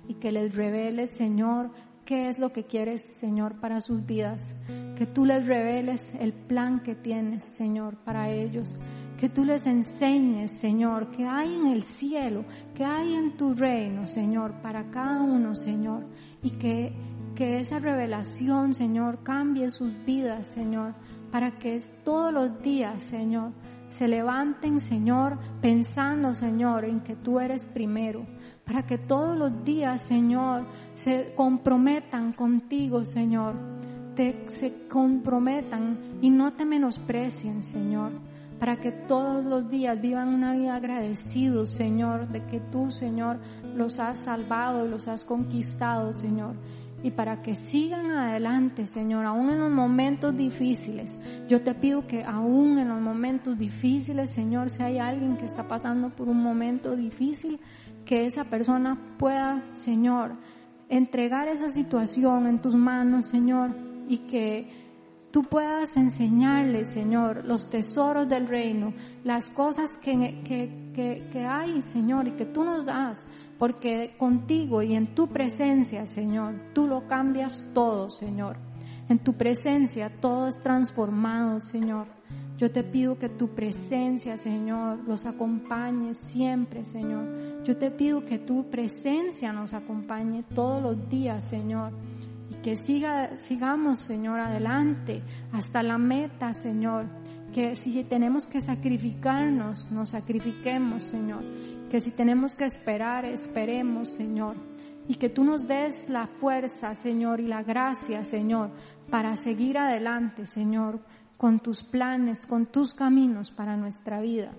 y 0.09 0.15
que 0.15 0.33
les 0.33 0.55
reveles, 0.55 1.17
Señor, 1.17 1.71
qué 2.09 2.31
es 2.31 2.39
lo 2.39 2.55
que 2.55 2.65
quieres, 2.65 3.03
Señor, 3.03 3.61
para 3.61 3.83
sus 3.83 4.07
vidas. 4.07 4.55
Que 4.97 5.05
tú 5.05 5.27
les 5.27 5.47
reveles 5.47 6.15
el 6.19 6.33
plan 6.33 6.81
que 6.81 6.95
tienes, 6.95 7.45
Señor, 7.45 7.99
para 7.99 8.31
ellos. 8.31 8.75
Que 9.21 9.29
tú 9.29 9.45
les 9.45 9.67
enseñes, 9.67 10.53
Señor, 10.53 11.11
que 11.11 11.27
hay 11.27 11.55
en 11.55 11.67
el 11.67 11.83
cielo, 11.83 12.47
que 12.75 12.83
hay 12.83 13.13
en 13.13 13.37
tu 13.37 13.53
reino, 13.53 14.07
Señor, 14.07 14.55
para 14.63 14.91
cada 14.91 15.21
uno, 15.21 15.55
Señor. 15.55 16.07
Y 16.43 16.53
que, 16.53 16.95
que 17.37 17.61
esa 17.61 17.79
revelación, 17.79 18.73
Señor, 18.73 19.23
cambie 19.23 19.71
sus 19.71 19.93
vidas, 20.07 20.47
Señor, 20.47 20.95
para 21.31 21.59
que 21.59 21.79
todos 22.05 22.33
los 22.33 22.63
días, 22.63 23.03
Señor, 23.03 23.53
se 23.91 24.09
levanten, 24.09 24.81
Señor, 24.81 25.39
pensando, 25.61 26.33
Señor, 26.33 26.87
en 26.87 27.01
que 27.01 27.17
tú 27.17 27.39
eres 27.39 27.67
primero 27.67 28.25
para 28.69 28.83
que 28.83 28.99
todos 28.99 29.37
los 29.37 29.65
días, 29.65 30.03
Señor, 30.03 30.67
se 30.95 31.33
comprometan 31.35 32.35
contigo, 32.35 33.03
Señor, 33.03 33.55
te, 34.15 34.45
se 34.49 34.87
comprometan 34.89 36.19
y 36.21 36.29
no 36.29 36.53
te 36.53 36.67
menosprecien, 36.67 37.63
Señor, 37.63 38.13
para 38.61 38.77
que 38.77 38.93
todos 38.93 39.47
los 39.47 39.71
días 39.71 39.99
vivan 39.99 40.29
una 40.29 40.53
vida 40.53 40.77
agradecidos, 40.77 41.71
Señor, 41.71 42.29
de 42.29 42.45
que 42.45 42.61
tú, 42.61 42.91
Señor, 42.91 43.41
los 43.75 43.99
has 44.01 44.25
salvado 44.25 44.85
y 44.85 44.91
los 44.91 45.09
has 45.09 45.25
conquistado, 45.25 46.13
Señor 46.13 46.55
y 47.03 47.13
para 47.13 47.43
que 47.43 47.55
sigan 47.55 48.11
adelante, 48.11 48.87
Señor, 48.87 49.25
aún 49.25 49.51
en 49.51 49.61
los 49.61 49.71
momentos 49.71 50.37
difíciles. 50.37 51.19
Yo 51.49 51.63
te 51.63 51.75
pido 51.75 52.07
que 52.07 52.25
aún 52.25 52.79
en 52.79 52.89
los 52.89 53.01
momentos 53.01 53.57
difíciles, 53.57 54.31
Señor, 54.31 54.71
si 54.71 54.83
hay 54.83 54.99
alguien 54.99 55.37
que 55.37 55.45
está 55.45 55.69
pasando 55.69 56.11
por 56.11 56.29
un 56.29 56.43
momento 56.43 56.97
difícil, 56.97 57.61
que 58.09 58.25
esa 58.25 58.45
persona 58.45 58.99
pueda, 59.19 59.63
Señor, 59.75 60.33
entregar 60.89 61.47
esa 61.47 61.69
situación 61.69 62.47
en 62.47 62.59
tus 62.59 62.75
manos, 62.75 63.27
Señor, 63.27 63.77
y 64.09 64.21
que 64.21 64.67
tú 65.31 65.43
puedas 65.43 65.95
enseñarle, 65.95 66.87
Señor, 66.87 67.45
los 67.45 67.69
tesoros 67.69 68.27
del 68.27 68.49
reino, 68.49 68.95
las 69.25 69.51
cosas 69.51 69.99
que, 70.03 70.41
que, 70.43 71.29
que, 71.31 71.45
hay, 71.45 71.83
Señor, 71.83 72.29
y 72.29 72.31
que 72.33 72.47
tú 72.47 72.65
nos 72.65 72.87
das, 72.87 73.27
porque 73.59 74.15
contigo 74.19 74.81
y 74.81 74.95
en 74.95 75.15
tu 75.15 75.29
presencia, 75.29 76.07
Señor, 76.07 76.73
tú 76.73 76.87
lo 76.87 77.07
cambias 77.07 77.63
todo, 77.75 78.09
Señor. 78.09 78.68
En 79.09 79.19
tu 79.19 79.35
presencia 79.35 80.11
todo 80.21 80.49
es 80.49 80.59
transformado, 80.61 81.61
Señor. 81.61 82.07
Yo 82.59 82.73
te 82.73 82.83
pido 82.83 83.17
que 83.19 83.29
tu 83.29 83.55
presencia, 83.55 84.37
Señor, 84.37 84.99
los 85.07 85.25
acompañe 85.27 86.15
siempre, 86.15 86.85
Señor. 86.85 87.63
Yo 87.63 87.77
te 87.77 87.93
pido 87.93 88.25
que 88.25 88.41
tu 88.41 88.69
presencia 88.69 89.53
nos 89.53 89.75
acompañe 89.75 90.43
todos 90.43 90.83
los 90.83 91.09
días, 91.09 91.49
Señor. 91.49 91.93
Y 92.51 92.55
que 92.57 92.77
siga, 92.77 93.37
sigamos, 93.39 94.01
Señor, 94.01 94.41
adelante 94.41 95.23
hasta 95.53 95.85
la 95.85 95.99
meta, 95.99 96.53
Señor. 96.53 97.07
Que 97.53 97.77
si 97.77 98.03
tenemos 98.03 98.49
que 98.49 98.61
sacrificarnos, 98.61 99.89
nos 99.93 100.11
sacrifiquemos, 100.11 101.05
Señor. 101.05 101.45
Que 101.89 102.01
si 102.01 102.11
tenemos 102.11 102.57
que 102.57 102.65
esperar, 102.65 103.25
esperemos, 103.25 104.13
Señor. 104.15 104.57
Y 105.07 105.15
que 105.15 105.31
tú 105.31 105.45
nos 105.45 105.67
des 105.67 106.11
la 106.11 106.27
fuerza, 106.27 106.95
Señor, 106.95 107.41
y 107.41 107.47
la 107.47 107.63
gracia, 107.63 108.25
Señor, 108.25 108.73
para 109.11 109.37
seguir 109.37 109.79
adelante, 109.79 110.47
Señor 110.47 111.01
con 111.39 111.61
tus 111.61 111.85
planes, 111.85 112.47
con 112.47 112.67
tus 112.67 112.93
caminos 112.93 113.51
para 113.51 113.77
nuestra 113.77 114.21
vida. 114.21 114.51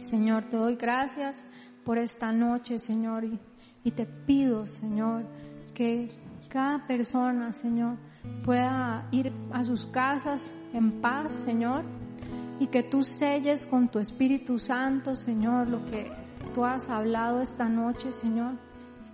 Señor, 0.00 0.44
te 0.44 0.56
doy 0.56 0.74
gracias 0.76 1.46
por 1.84 1.98
esta 1.98 2.32
noche, 2.32 2.78
Señor, 2.78 3.24
y, 3.84 3.90
te 3.90 4.06
pido, 4.06 4.66
Señor, 4.66 5.24
que 5.74 6.10
cada 6.48 6.86
persona, 6.86 7.52
Señor, 7.52 7.96
pueda 8.44 9.06
ir 9.12 9.32
a 9.52 9.64
sus 9.64 9.86
casas 9.86 10.54
en 10.72 11.00
paz, 11.00 11.32
Señor, 11.32 11.84
y 12.58 12.66
que 12.66 12.82
tú 12.82 13.02
selles 13.02 13.66
con 13.66 13.88
tu 13.88 13.98
Espíritu 13.98 14.58
Santo, 14.58 15.14
Señor, 15.14 15.68
lo 15.68 15.84
que 15.86 16.10
tú 16.54 16.64
has 16.64 16.88
hablado 16.88 17.40
esta 17.40 17.68
noche, 17.68 18.12
Señor 18.12 18.67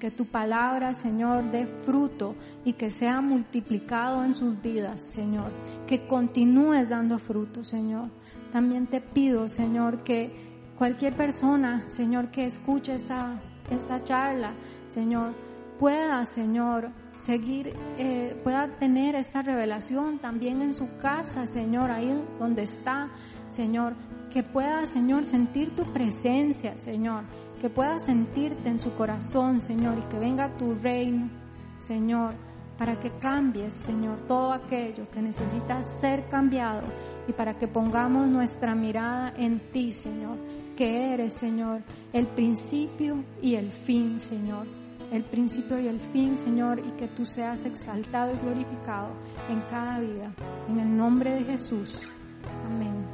que 0.05 0.11
tu 0.11 0.27
palabra, 0.27 0.93
Señor, 0.93 1.51
dé 1.51 1.67
fruto 1.67 2.35
y 2.63 2.75
que 2.75 2.91
sea 2.91 3.23
multiplicado 3.23 4.23
en 4.23 4.35
sus 4.35 4.61
vidas, 4.61 5.03
Señor. 5.11 5.51
Que 5.87 6.07
continúes 6.07 6.87
dando 6.91 7.19
fruto, 7.19 7.65
Señor. 7.65 8.11
También 8.53 8.87
te 8.87 9.01
pido, 9.01 9.49
Señor, 9.49 10.05
que 10.05 10.31
cualquier 10.77 11.17
persona, 11.17 11.89
Señor, 11.89 12.31
que 12.31 12.45
escuche 12.45 12.93
esta, 12.93 13.41
esta 13.71 14.05
charla, 14.05 14.53
Señor, 14.89 15.33
pueda, 15.79 16.23
Señor, 16.27 16.91
seguir, 17.15 17.73
eh, 17.97 18.39
pueda 18.45 18.77
tener 18.79 19.15
esta 19.15 19.41
revelación 19.41 20.19
también 20.19 20.61
en 20.61 20.75
su 20.75 20.99
casa, 20.99 21.47
Señor, 21.47 21.91
ahí 21.91 22.13
donde 22.39 22.65
está, 22.65 23.09
Señor, 23.49 23.95
que 24.31 24.43
pueda, 24.43 24.85
Señor, 24.85 25.25
sentir 25.25 25.75
tu 25.75 25.85
presencia, 25.95 26.77
Señor, 26.77 27.25
que 27.65 27.71
pueda 27.71 27.99
sentirte 27.99 28.69
en 28.69 28.79
su 28.79 28.95
corazón, 28.95 29.59
Señor, 29.59 29.97
y 29.97 30.03
que 30.11 30.19
venga 30.19 30.55
tu 30.59 30.75
reino, 30.75 31.31
Señor, 31.79 32.35
para 32.77 33.01
que 33.01 33.11
cambies, 33.13 33.73
Señor, 33.73 34.21
todo 34.29 34.53
aquello 34.53 35.11
que 35.11 35.23
necesita 35.23 35.83
ser 35.83 36.29
cambiado 36.29 36.83
y 37.27 37.33
para 37.33 37.57
que 37.57 37.67
pongamos 37.67 38.29
nuestra 38.29 38.75
mirada 38.75 39.33
en 39.39 39.61
ti, 39.73 39.93
Señor, 39.93 40.37
que 40.77 41.15
eres, 41.15 41.41
Señor, 41.41 41.81
el 42.13 42.27
principio 42.27 43.25
y 43.41 43.55
el 43.55 43.71
fin, 43.71 44.21
Señor 44.21 44.67
el 45.11 45.23
principio 45.23 45.79
y 45.79 45.87
el 45.87 46.01
fin, 46.01 46.37
Señor, 46.37 46.81
y 46.81 46.91
que 46.99 47.07
tú 47.09 47.25
seas 47.25 47.65
exaltado 47.65 48.35
y 48.35 48.39
glorificado 48.39 49.11
en 49.49 49.61
cada 49.71 50.01
vida. 50.01 50.35
En 50.69 50.81
el 50.81 50.97
nombre 50.97 51.31
de 51.35 51.45
Jesús. 51.45 52.01
Amén. 52.67 53.14